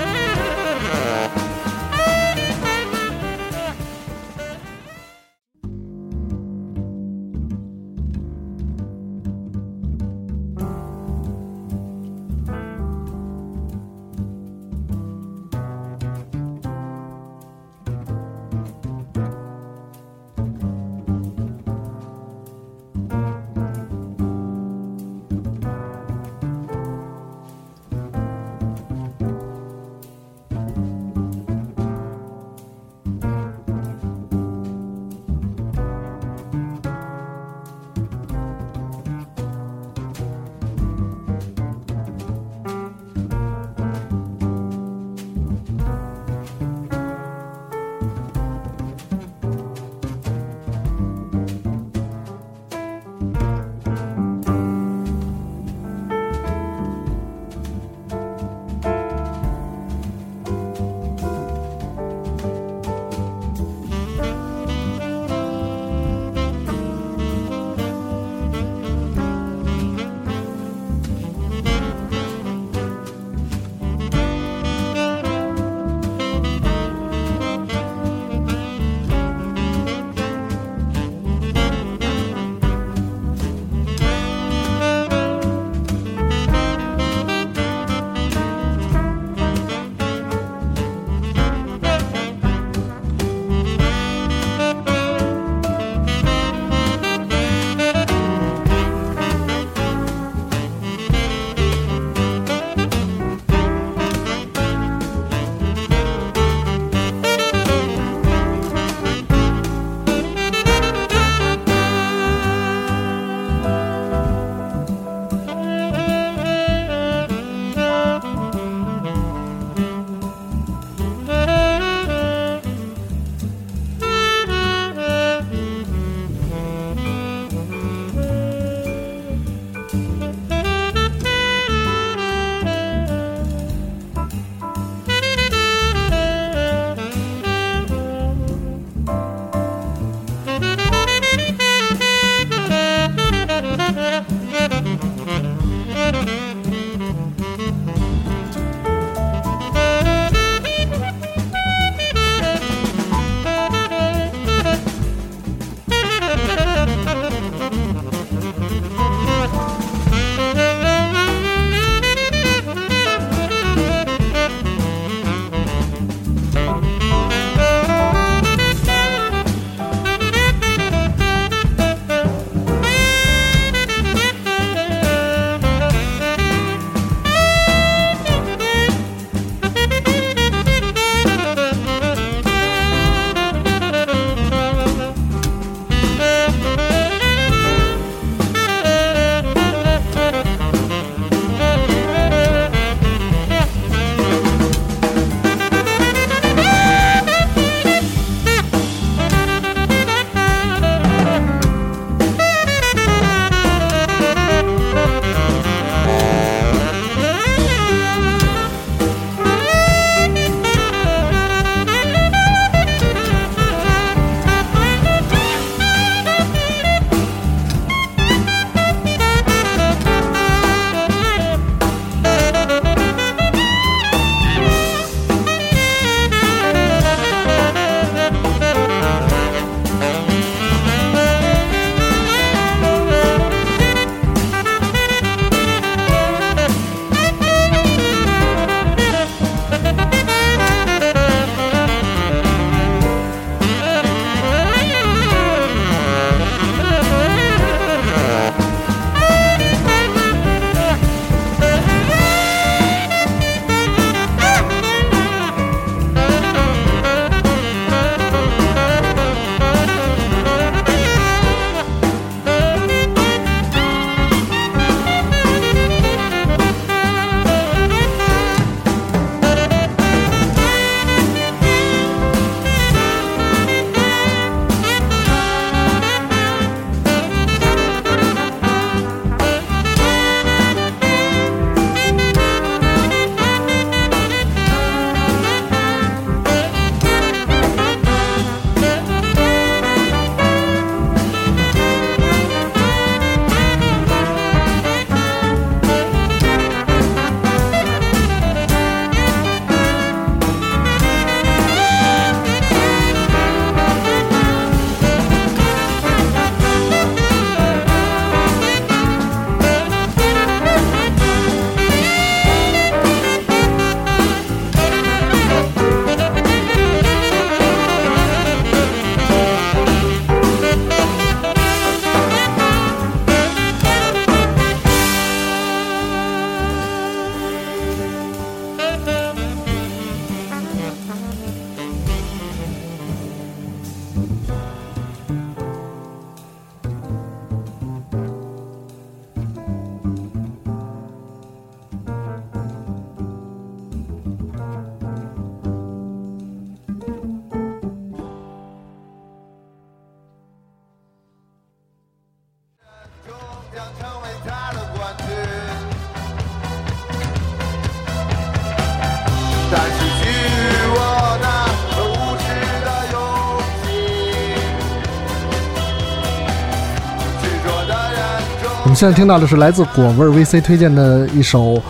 [368.99, 371.81] 现在听到的是来自果味 VC 推荐的一首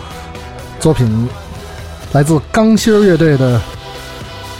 [0.79, 1.27] 作品，
[2.11, 3.57] 来自钢芯乐队的《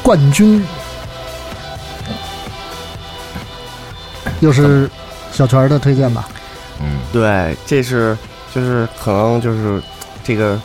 [0.02, 0.60] 冠军》，
[4.40, 4.90] 又是
[5.32, 6.28] 小泉的推荐吧？
[6.82, 8.18] 嗯，对，这是
[8.52, 9.80] 就是可能就是
[10.24, 10.60] 这个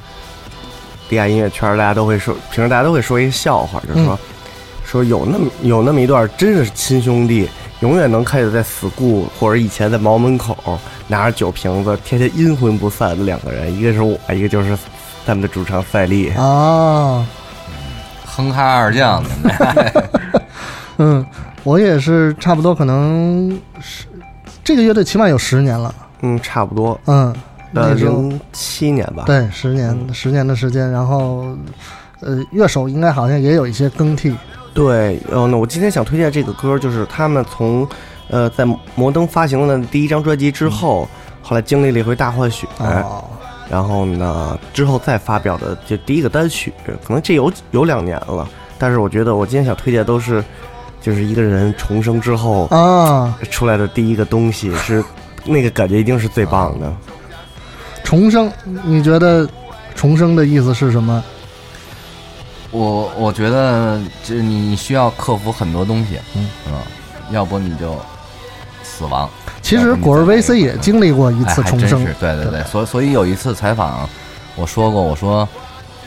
[1.07, 4.19] 地下音乐圈，大家都会说，平时大家都会说一个笑话，就是说、
[4.87, 7.47] 说有那么有那么一段真是亲兄弟，
[7.85, 10.57] 永远能看见在 school 或者以前在毛门口
[11.07, 14.75] 拿着酒瓶子，天天阴魂不散的两个人，一个是我，一个就是
[15.27, 16.31] 他们的主唱赛利。
[16.31, 17.27] 啊，
[18.25, 19.55] 哼哈二将，你们
[20.97, 21.27] 嗯，
[21.63, 24.07] 我也是差不多，可能是
[24.65, 25.95] 这个乐队起码有十年了。
[26.23, 27.35] 嗯，差不多，嗯，
[27.73, 29.25] 零七年吧。
[29.27, 31.55] 对十年十年的时间，然后
[32.21, 34.35] 呃，乐手应该好像也有一些更替。
[34.75, 37.89] 对，呃，那我今天想推荐这个歌，就是他们从，
[38.29, 38.67] 呃，在
[38.97, 41.09] 摩登发行了第一张专辑之后，
[41.41, 43.25] 后来经历了一回大换血，哦，
[43.71, 46.73] 然后呢，之后再发表的就第一个单曲，
[47.07, 50.43] 可能这有有两年了，但是我觉得我今天想推荐都是，
[51.01, 55.05] 就是一个人重生之后啊，出来的第一个东西，是
[55.45, 56.93] 那个感觉一定是最棒的。
[58.03, 58.53] 重生，
[58.83, 59.49] 你觉得
[59.95, 61.23] 重生的意思是什么？
[62.75, 66.49] 我我觉得就是你需要克服很多东西，嗯。
[67.31, 67.97] 要不你就
[68.83, 69.29] 死亡。
[69.63, 72.05] 其实果儿 VC 也经历过一哎次重生。
[72.21, 74.07] 对对对，所以所以有一次采访，
[74.57, 75.49] 我说过，我说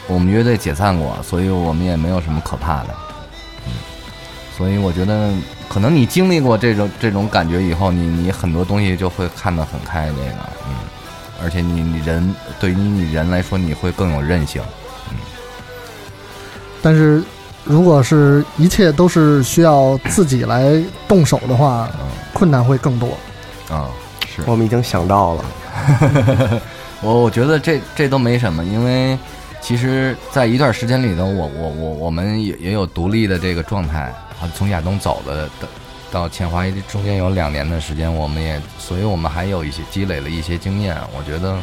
[0.06, 2.90] 我们乐队解散过，所以我们也没有什么可怕的，
[3.66, 3.74] 嗯，
[4.56, 5.32] 所以我觉得
[5.68, 10.76] 可能你经历过这种这种感觉以后，你你很多东西就会看得很开，这个，嗯，
[11.44, 14.62] 而且你你人对于你人来说，你会更有韧性，
[16.82, 17.24] 但是
[17.64, 21.90] 如果是一切都是需要自己来动手的话，
[22.34, 23.10] 困难会更多。
[23.70, 23.90] 啊、
[24.34, 24.42] 是。
[24.46, 25.46] 我们已经想到了，
[27.02, 29.18] 我我觉得这这都没什么，因为
[29.60, 35.68] 其实，在一段时间里头，我我我我们也也有独立的这个状态啊，从亚东走的到
[36.10, 40.96] 到前华中间有两年的时间，我们也，所以我们还有一些积累了一些经验。
[41.18, 41.58] 我觉得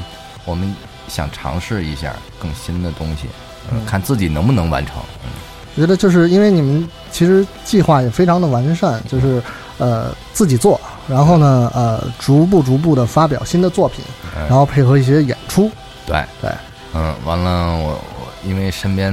[0.45, 0.75] 我们
[1.09, 3.29] 想尝试一下更新的东西，
[3.73, 4.97] 嗯，看自己能不能完成。
[5.25, 5.31] 嗯
[5.77, 9.43] 我觉得就是因为你们其实计划也非常的完善，就是
[9.77, 14.05] 呃自己做，然后呢呃逐步逐步的发表新的作品，
[14.37, 15.69] 哎然后配合一些演出。
[16.07, 16.23] 对。
[16.41, 16.49] 对，
[16.95, 18.14] 嗯，完了，我我
[18.47, 19.13] 因为身边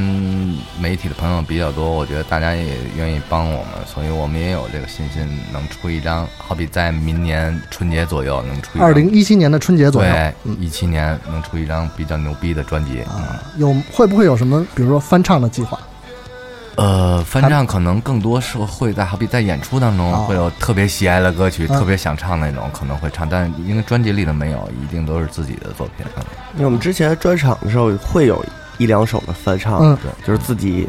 [0.79, 13.01] 媒体的朋友比较多，我觉得大家也愿意帮我们，所以我们也有这个信心能出一张，好比在明年春节左右能出一张，二零一七年的春节左右，对嗯一七年能出一张比较牛逼的专辑。
[13.01, 15.79] 啊，有会不会有什么比如说翻唱的计划？
[16.75, 26.05] 呃，翻唱可能更多是会在好比在演出当中哦会有特别喜爱的歌曲，嗯特别想唱那种可能会唱，但因为专辑里的没有，一定都是自己的作品。
[26.17, 26.23] 嗯
[26.55, 28.43] 因为我们之前专场的时候会有
[28.81, 30.87] 一两首的翻唱，嗯，就是自己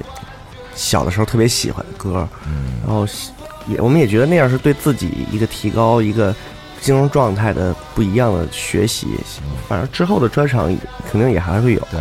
[0.74, 3.07] 小的时候特别喜欢的歌，嗯，然后
[3.66, 6.34] 也我们也觉得那样是对自己一个提高、一个
[6.80, 9.09] 精神状态的不一样的学习。
[9.68, 10.74] 反正之后的专场
[11.11, 11.80] 肯定也还会有。
[11.90, 12.01] 对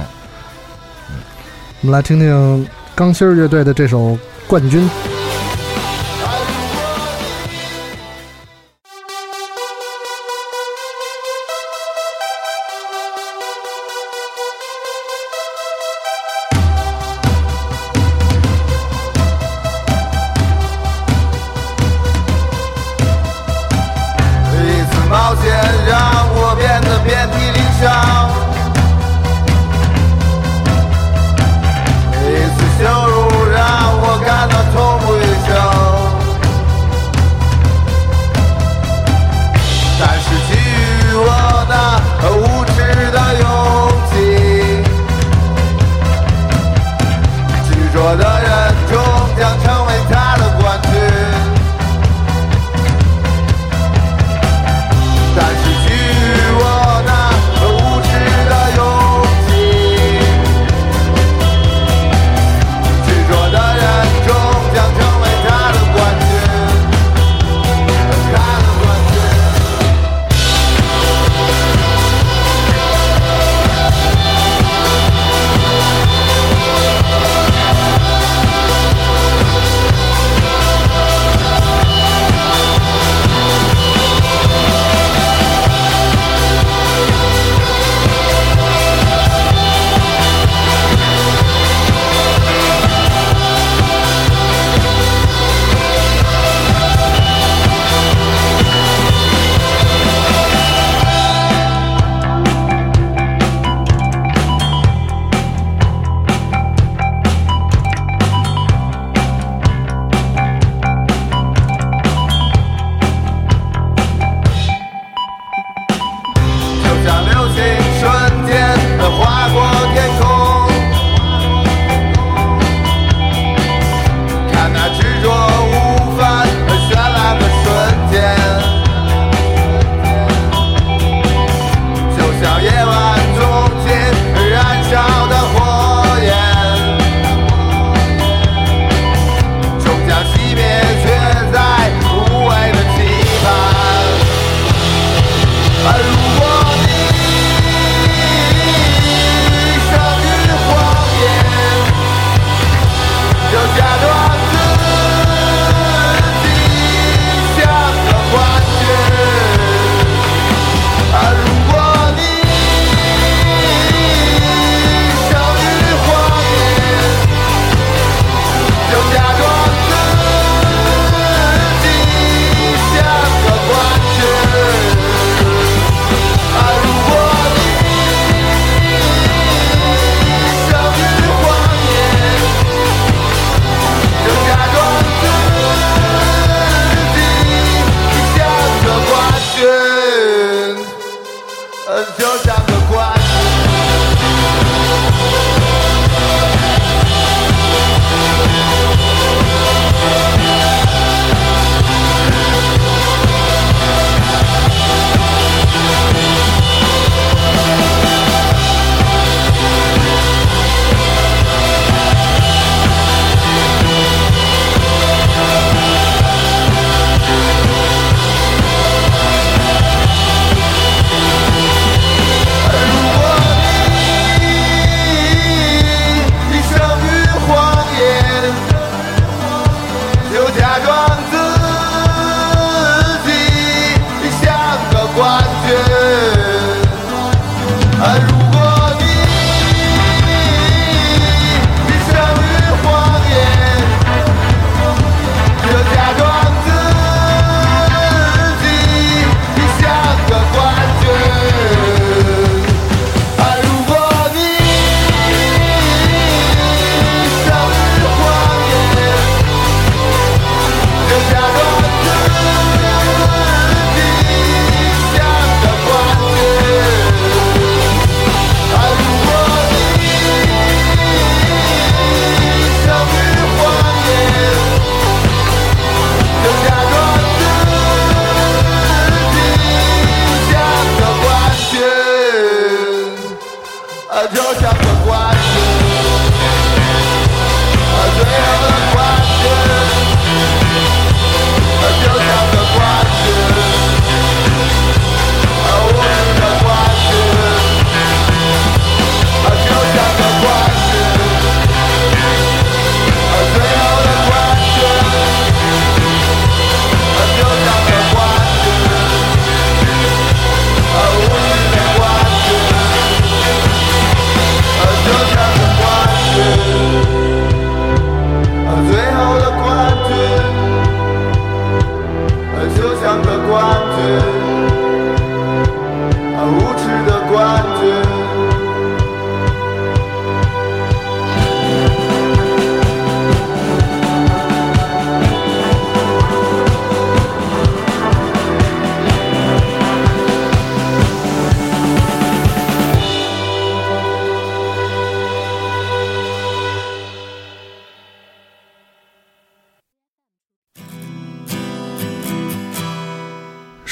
[1.81, 2.65] 我们来听听
[2.95, 3.99] 钢芯儿乐队的这首
[4.47, 4.89] 《冠军》。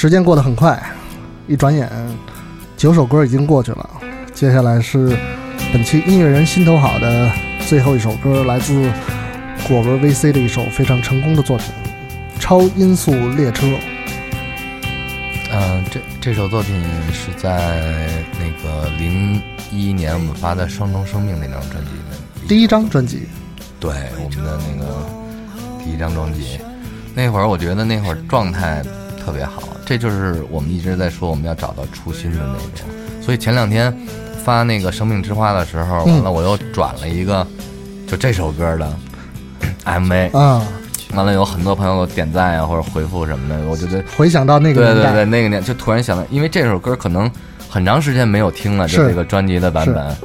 [0.01, 0.81] 时间过得很快，
[1.45, 1.91] 一转眼，
[2.77, 3.89] 九首歌已经过去了。
[4.33, 5.13] 接下来是
[5.73, 7.29] 本期音乐人心头好的
[7.67, 8.89] 最后一首歌，来自
[9.67, 11.65] 果文 VC 的一首非常成功的作品
[12.39, 13.65] 《超音速列车》。
[15.51, 16.81] 嗯，这这首作品
[17.11, 18.07] 是在
[18.39, 23.27] 那个零一年我们发的《双重生命》那张专辑的第一张专辑，
[23.81, 23.91] 对
[24.23, 25.05] 我们的那个
[25.83, 26.57] 第一张专辑。
[27.13, 28.81] 那会儿我觉得那会儿状态
[29.89, 32.87] 这就是我们一直在说我们要找到初心的那种。
[33.19, 33.91] 所以前两天
[34.43, 37.45] 发那个《生命之花》的时候，嗯完了我又转了一个
[38.05, 38.87] 就这首歌的
[39.85, 40.61] MV，啊，
[41.15, 47.27] 完了有很多朋友点赞啊或者回复什么的，我觉得回想到那个对对对，那个年就突然想到，因为这首歌可能
[47.67, 50.15] 很长时间没有听了，就这个专辑的版本，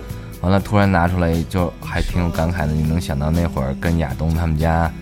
[0.42, 2.74] 完了突然拿出来就还挺有感慨的。
[2.74, 4.92] 你能想到那会儿跟亚东他们家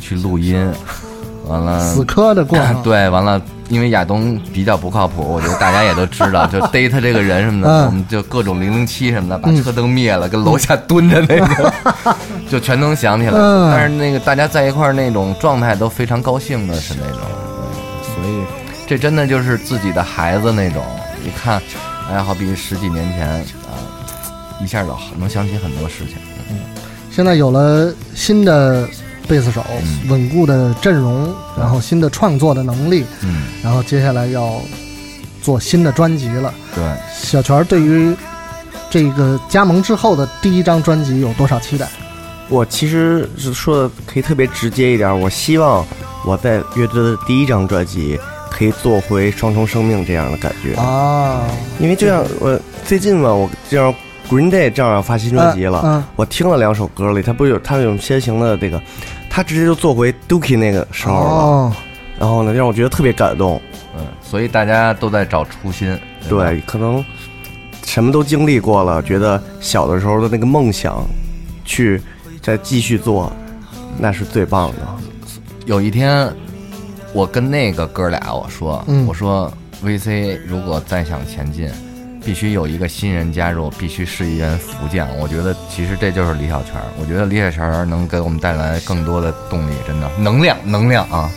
[0.00, 0.68] 去录音，
[1.46, 3.40] 完了死磕的过程， 对，完了，
[3.72, 11.72] 因为亚东比较不靠谱，我觉得大家也都知道， 就逮他这个人什么的，嗯我们就各种零零七什么的，把车灯灭了，跟楼下蹲着那个，
[12.50, 13.32] 就全能想起来。
[13.32, 17.20] 嗯但是那个大家在一块儿那种状态都非常高兴的是那种，
[18.02, 18.44] 所以
[18.86, 20.84] 这真的就是自己的孩子那种。
[21.24, 21.62] 一看，
[22.10, 23.72] 哎呀，好比十几年前啊，
[24.62, 26.16] 一下就能想起很多事情。
[26.50, 26.58] 嗯
[27.10, 28.86] 现在有了新的
[29.32, 29.64] 贝斯手，
[30.10, 34.60] 稳固的阵容，然后新的创作的能力，嗯，然后接下来要
[35.40, 36.52] 做新的专辑了。
[36.74, 36.84] 对。
[37.14, 38.14] 小泉儿对于
[38.90, 41.88] 这个加盟之后的第一张专辑有多少期待？
[42.50, 45.82] 我其实是说的可以特别直接一点，我希望
[46.26, 51.40] 我在乐队的第一张专辑可以做回双重生命这样的感觉，啊，
[51.78, 53.94] 因为就像我最近嘛，我这样
[54.28, 58.80] Green Day 正好要发新专辑了，嗯我听了两首歌里，他不有他有先行的这个，
[59.34, 61.72] 他直接就做回 Dookie 那个时候了，哦，
[62.20, 63.58] 然后呢让我觉得特别感动，
[63.96, 65.90] 嗯，所以大家都在找初心。
[65.94, 67.02] 吧对，可能
[67.86, 71.02] 什么都经历过了，觉得小的时候的那个梦想，
[71.64, 71.98] 去
[72.42, 73.32] 再继续做，
[73.98, 74.86] 那是最棒的。
[75.64, 76.30] 有一天，
[77.14, 79.50] 我跟那个哥俩我说，嗯我说
[79.82, 81.70] VC 如果再想前进，
[82.24, 85.08] 必须有一个新人加入，必须是一员福将。
[85.18, 91.30] 我觉得其实这就是李小泉，我觉得李小泉能给我们带来更多的动力，真的能量，能量啊，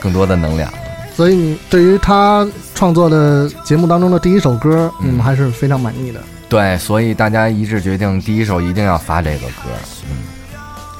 [0.00, 0.72] 更多的能量。
[1.14, 6.20] 所以你对于他创作的节目当中的第一首歌，嗯你们还是非常满意的。
[6.48, 9.70] 对，所以大家一致决定，第一首一定要发这个歌，
[10.10, 10.24] 嗯，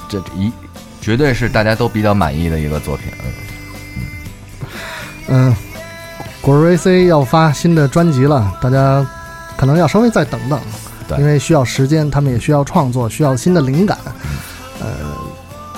[0.09, 0.53] 这一
[1.01, 3.07] 绝对是大家都比较满意的一个作品。
[3.25, 3.33] 嗯
[5.27, 5.57] 嗯，
[6.41, 9.05] 果瑞 C 要发新的专辑了，大家
[9.65, 10.61] 可能要稍微再等等，
[11.09, 13.97] 对因为需要时间，他们也需要创作，需要新的灵感。
[14.79, 14.87] 呃，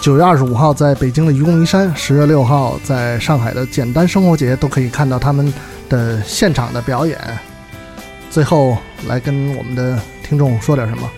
[0.01, 5.55] 九月二十五号在北京的愚公移山，十月六号在上海的简单生活节都可以看到他们
[5.89, 7.17] 的现场的表演。
[8.29, 8.77] 最后
[9.07, 9.97] 来跟我们的
[10.29, 11.09] 听众说点什么？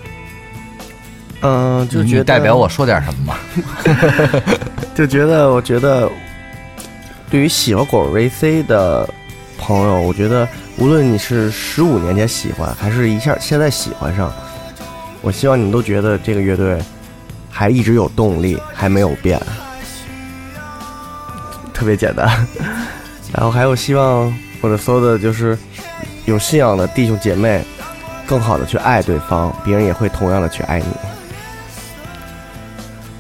[1.41, 3.41] 嗯，就你觉得代表我说点什么吧。
[4.95, 6.07] 就觉得，我觉得，
[7.31, 9.09] 对于喜欢果味 VC 的
[9.59, 10.49] 朋友，我觉得
[10.79, 14.33] 无论你是十五年前喜欢，还是一下现在喜欢上，
[15.21, 16.81] 我希望你们都觉得这个乐队
[17.51, 19.39] 还一直有动力，还没有变，
[21.75, 22.27] 特别简单。
[23.35, 24.33] 然后还有希望
[24.63, 25.59] 或者所有的就是
[26.25, 27.63] 有信仰的弟兄姐妹，
[28.27, 30.87] 更好的去爱对方，别人也会同样的去爱你。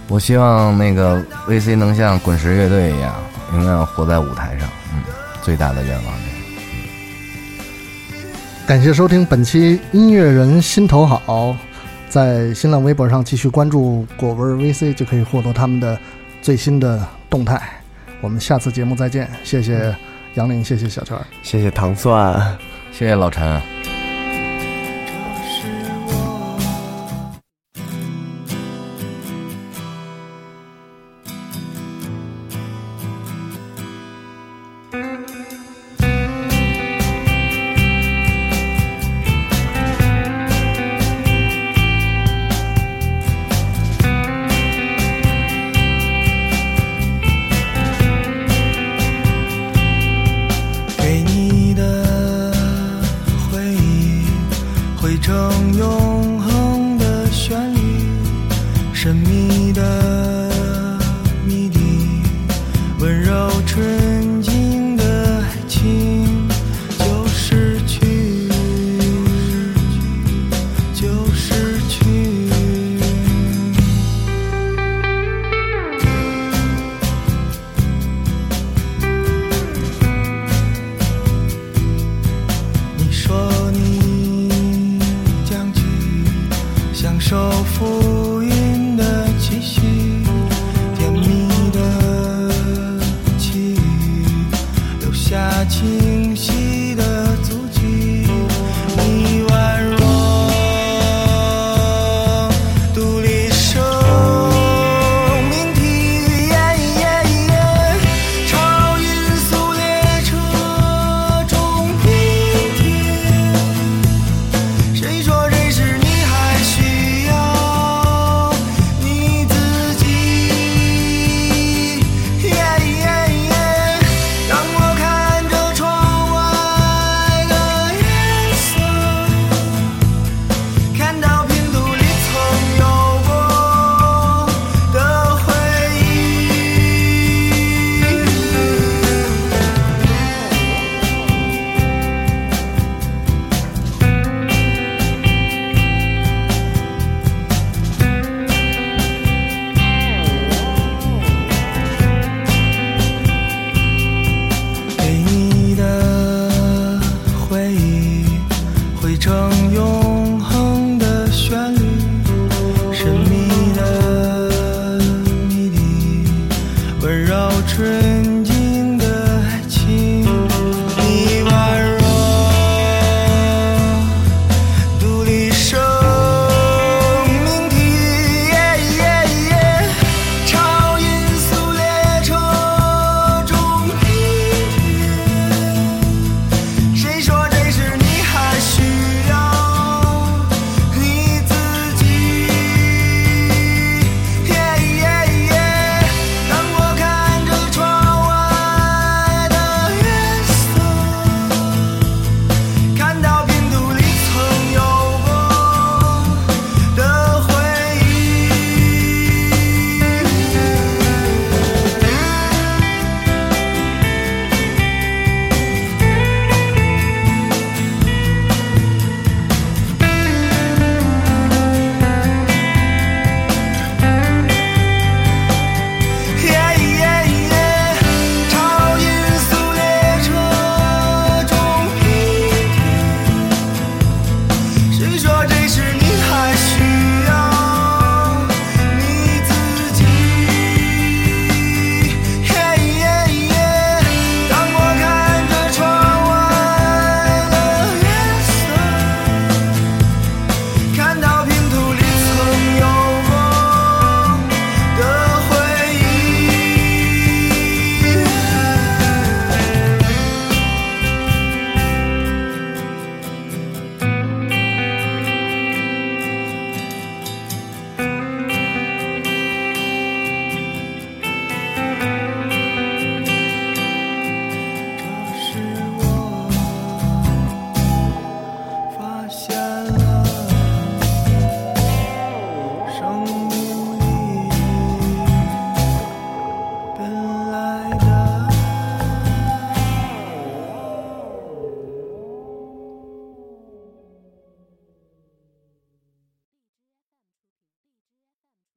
[0.09, 3.15] 我希望那个 VC 能像滚石乐队一样，
[3.53, 4.67] 永远活在舞台上。
[5.49, 6.15] 嗯，最大的愿望。
[8.67, 11.57] 感谢收听本期音乐人心头好，
[12.11, 15.99] 在新浪微博上继续关注果味 VC 就可以获得他们的
[16.43, 17.81] 最新的动态。
[18.21, 19.95] 我们下次节目再见，谢谢
[20.35, 21.25] 杨林，谢谢小圈儿。
[21.43, 22.59] 谢谢糖蒜。
[22.93, 23.78] 谢谢老陈。